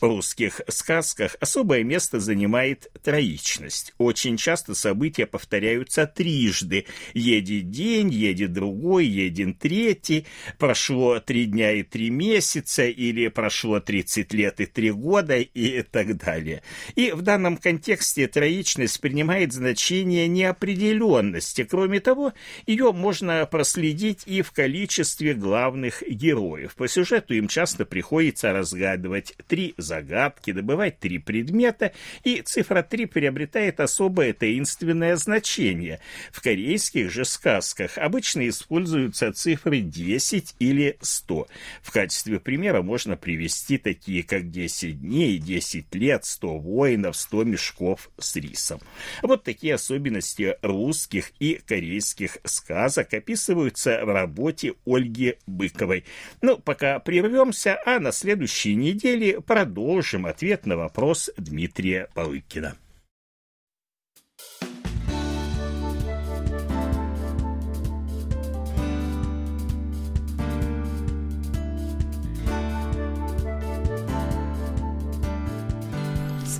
В 0.00 0.04
русских 0.04 0.60
сказках 0.68 1.36
особое 1.40 1.84
место 1.84 2.18
занимает 2.18 2.90
троичность. 3.02 3.92
Очень 3.98 4.36
часто 4.36 4.74
события 4.74 5.26
повторяются 5.26 6.06
трижды. 6.06 6.86
Едет 7.14 7.70
день, 7.70 8.10
едет 8.10 8.52
другой, 8.52 9.06
едет 9.06 9.58
третий, 9.58 10.26
прошло 10.58 11.20
три 11.20 11.44
дня 11.44 11.72
и 11.72 11.82
три 11.82 12.10
месяца, 12.10 12.86
или 12.86 13.28
прошло 13.28 13.80
тридцать 13.80 14.17
30 14.24 14.32
лет 14.34 14.60
и 14.60 14.66
3 14.66 14.90
года 14.92 15.36
и 15.36 15.82
так 15.82 16.16
далее. 16.16 16.62
И 16.94 17.12
в 17.12 17.22
данном 17.22 17.56
контексте 17.56 18.26
троичность 18.26 19.00
принимает 19.00 19.52
значение 19.52 20.28
неопределенности. 20.28 21.64
Кроме 21.64 22.00
того, 22.00 22.32
ее 22.66 22.92
можно 22.92 23.46
проследить 23.46 24.22
и 24.26 24.42
в 24.42 24.52
количестве 24.52 25.34
главных 25.34 26.02
героев. 26.08 26.74
По 26.74 26.88
сюжету 26.88 27.34
им 27.34 27.48
часто 27.48 27.84
приходится 27.84 28.52
разгадывать 28.52 29.34
три 29.46 29.74
загадки, 29.76 30.52
добывать 30.52 30.98
три 30.98 31.18
предмета, 31.18 31.92
и 32.24 32.42
цифра 32.42 32.82
3 32.82 33.06
приобретает 33.06 33.80
особое 33.80 34.32
таинственное 34.32 35.16
значение. 35.16 36.00
В 36.30 36.42
корейских 36.42 37.10
же 37.10 37.24
сказках 37.24 37.98
обычно 37.98 38.48
используются 38.48 39.32
цифры 39.32 39.80
10 39.80 40.56
или 40.58 40.96
100. 41.00 41.46
В 41.82 41.90
качестве 41.92 42.40
примера 42.40 42.82
можно 42.82 43.16
привести 43.16 43.78
такие 43.78 44.07
такие 44.08 44.22
как 44.22 44.50
10 44.50 45.02
дней, 45.02 45.36
10 45.36 45.94
лет, 45.94 46.24
100 46.24 46.58
воинов, 46.58 47.14
100 47.14 47.44
мешков 47.44 48.10
с 48.18 48.36
рисом. 48.36 48.80
Вот 49.22 49.44
такие 49.44 49.74
особенности 49.74 50.56
русских 50.62 51.32
и 51.38 51.60
корейских 51.66 52.38
сказок 52.44 53.12
описываются 53.12 54.00
в 54.06 54.08
работе 54.10 54.72
Ольги 54.86 55.36
Быковой. 55.46 56.04
Ну, 56.40 56.56
пока 56.56 57.00
прервемся, 57.00 57.78
а 57.84 58.00
на 58.00 58.12
следующей 58.12 58.76
неделе 58.76 59.42
продолжим 59.42 60.24
ответ 60.24 60.64
на 60.64 60.78
вопрос 60.78 61.30
Дмитрия 61.36 62.08
Балыкина. 62.14 62.78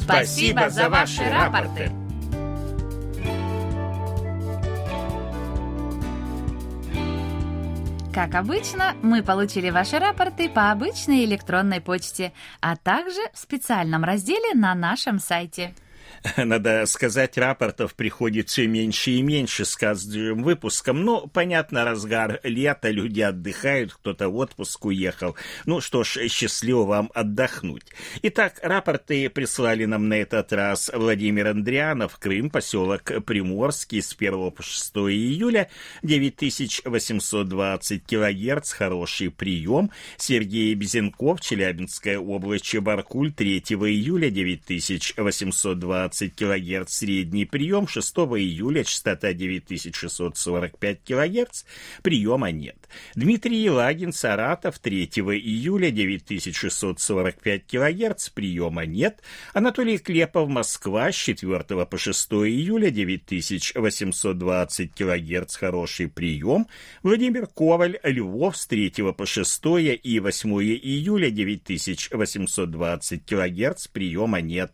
Спасибо 0.09 0.71
за 0.71 0.89
ваши 0.89 1.23
рапорты. 1.29 1.93
Как 8.15 8.35
обычно, 8.35 8.95
мы 9.03 9.23
получили 9.23 9.69
ваши 9.69 9.99
рапорты 9.99 10.49
по 10.49 10.71
обычной 10.71 11.27
электронной 11.27 11.83
почте, 11.83 12.33
а 12.63 12.77
также 12.77 13.21
в 13.35 13.39
специальном 13.39 14.03
разделе 14.03 14.55
на 14.55 14.75
нашем 14.75 15.19
сайте. 15.19 15.75
Надо 16.37 16.85
сказать, 16.87 17.39
рапортов 17.39 17.95
приходит 17.95 18.49
все 18.49 18.67
меньше 18.67 19.13
и 19.13 19.23
меньше 19.23 19.65
с 19.65 19.77
каждым 19.77 20.43
выпуском. 20.43 21.05
Ну, 21.05 21.27
понятно, 21.27 21.85
разгар 21.85 22.41
лета, 22.43 22.91
люди 22.91 23.21
отдыхают, 23.21 23.95
кто-то 23.95 24.29
в 24.29 24.37
отпуск 24.37 24.87
уехал. 24.87 25.37
Ну 25.67 25.81
что 25.81 26.05
ж, 26.05 26.29
счастливо 26.29 26.85
вам 26.85 27.11
отдохнуть. 27.15 27.85
Итак, 28.23 28.59
рапорты 28.63 29.29
прислали 29.31 29.85
нам 29.85 30.09
на 30.09 30.15
этот 30.15 30.53
раз 30.53 30.91
Владимир 30.93 31.49
Андрианов, 31.49 32.19
Крым, 32.19 32.51
поселок 32.51 33.03
Приморский 33.25 34.03
с 34.03 34.17
1 34.19 34.51
по 34.51 34.63
6 34.63 34.97
июля, 34.97 35.71
9820 36.03 38.05
килогерц, 38.05 38.73
хороший 38.73 39.31
прием. 39.31 39.91
Сергей 40.17 40.75
Безенков, 40.75 41.41
Челябинская 41.41 42.19
область, 42.19 42.65
Чебаркуль, 42.65 43.33
3 43.33 43.59
июля, 43.59 44.31
9820 44.31 45.98
15 45.99 46.37
кГц 46.37 46.93
средний 46.93 47.45
прием, 47.45 47.89
6 47.89 48.17
июля 48.17 48.85
частота 48.85 49.33
9645 49.33 51.01
кГц, 51.05 51.65
приема 52.03 52.53
нет. 52.53 52.77
Дмитрий 53.17 53.61
Елагин, 53.61 54.13
Саратов, 54.13 54.79
3 54.79 55.07
июля 55.07 55.91
9645 55.91 57.67
кГц, 57.67 58.29
приема 58.29 58.87
нет. 58.87 59.21
Анатолий 59.55 59.99
Клепов, 59.99 60.49
Москва, 60.49 61.11
с 61.11 61.17
4 61.17 61.87
по 61.87 61.99
6 61.99 62.33
июля 62.33 62.91
9820 62.91 64.95
кГц, 64.95 65.57
хороший 65.57 66.07
прием. 66.09 66.69
Владимир 67.03 67.49
Коваль, 67.49 67.99
Львов, 68.05 68.57
с 68.57 68.69
3 68.69 68.93
по 69.17 69.27
6 69.27 69.63
и 70.03 70.21
8 70.21 70.51
июля 70.63 71.31
9820 71.31 73.27
кГц, 73.27 73.89
приема 73.89 74.41
нет. 74.41 74.73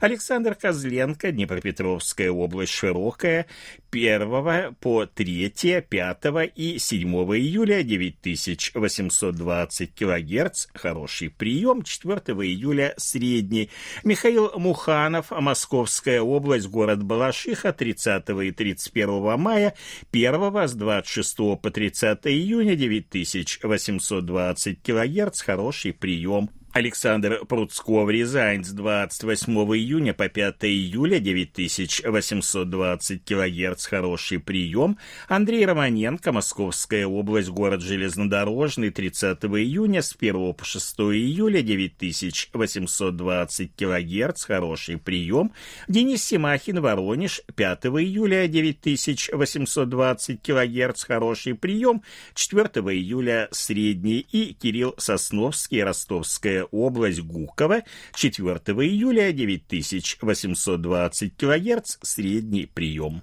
Александр 0.00 0.56
Козленко, 0.64 1.30
Днепропетровская 1.30 2.30
область 2.30 2.72
широкая, 2.72 3.44
1 3.90 4.74
по 4.80 5.04
3, 5.04 5.50
5 5.50 6.52
и 6.56 6.78
7 6.78 7.06
июля 7.36 7.82
9820 7.82 9.94
килогерц, 9.94 10.68
хороший 10.72 11.28
прием, 11.28 11.82
4 11.82 12.18
июля 12.46 12.94
средний. 12.96 13.68
Михаил 14.04 14.58
Муханов, 14.58 15.32
Московская 15.32 16.22
область, 16.22 16.68
город 16.68 17.02
Балашиха, 17.02 17.74
30 17.74 18.30
и 18.30 18.50
31 18.50 19.38
мая, 19.38 19.74
1 20.12 20.66
с 20.66 20.72
26 20.72 21.60
по 21.60 21.70
30 21.70 22.20
июня 22.24 22.74
9820 22.74 24.80
килогерц, 24.80 25.42
хороший 25.42 25.92
прием. 25.92 26.48
Александр 26.74 27.46
Пруцков, 27.46 28.10
Рязань, 28.10 28.62
с 28.64 28.72
28 28.72 29.52
июня 29.76 30.12
по 30.12 30.28
5 30.28 30.64
июля 30.64 31.20
9820 31.20 33.24
кГц, 33.24 33.86
хороший 33.86 34.40
прием. 34.40 34.98
Андрей 35.28 35.64
Романенко, 35.66 36.32
Московская 36.32 37.06
область, 37.06 37.50
город 37.50 37.80
Железнодорожный, 37.80 38.90
30 38.90 39.44
июня 39.44 40.02
с 40.02 40.16
1 40.18 40.52
по 40.52 40.64
6 40.64 40.96
июля 41.12 41.62
9820 41.62 43.70
кГц, 43.76 44.44
хороший 44.44 44.98
прием. 44.98 45.52
Денис 45.86 46.24
Симахин, 46.24 46.80
Воронеж, 46.80 47.42
5 47.54 47.84
июля 47.84 48.48
9820 48.48 50.42
кГц, 50.42 51.04
хороший 51.04 51.54
прием. 51.54 52.02
4 52.34 52.64
июля 52.96 53.46
средний. 53.52 54.26
И 54.32 54.54
Кирилл 54.54 54.96
Сосновский, 54.98 55.84
Ростовская 55.84 56.63
область 56.70 57.20
Гуково, 57.20 57.82
4 58.14 58.58
июля 58.86 59.32
9820 59.32 61.36
кГц, 61.36 61.96
средний 62.02 62.66
прием. 62.66 63.22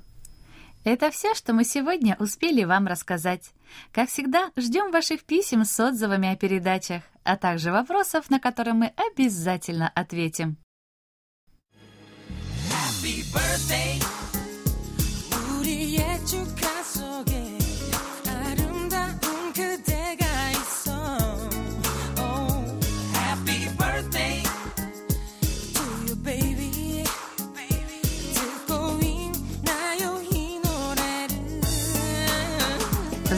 Это 0.83 1.11
все, 1.11 1.35
что 1.35 1.53
мы 1.53 1.63
сегодня 1.63 2.15
успели 2.19 2.63
вам 2.63 2.87
рассказать. 2.87 3.51
Как 3.91 4.09
всегда, 4.09 4.49
ждем 4.57 4.91
ваших 4.91 5.23
писем 5.23 5.63
с 5.63 5.79
отзывами 5.79 6.29
о 6.29 6.35
передачах, 6.35 7.03
а 7.23 7.37
также 7.37 7.71
вопросов, 7.71 8.31
на 8.31 8.39
которые 8.39 8.73
мы 8.73 8.91
обязательно 8.97 9.89
ответим. 9.89 10.57
Happy 12.69 13.23
birthday, 13.31 14.01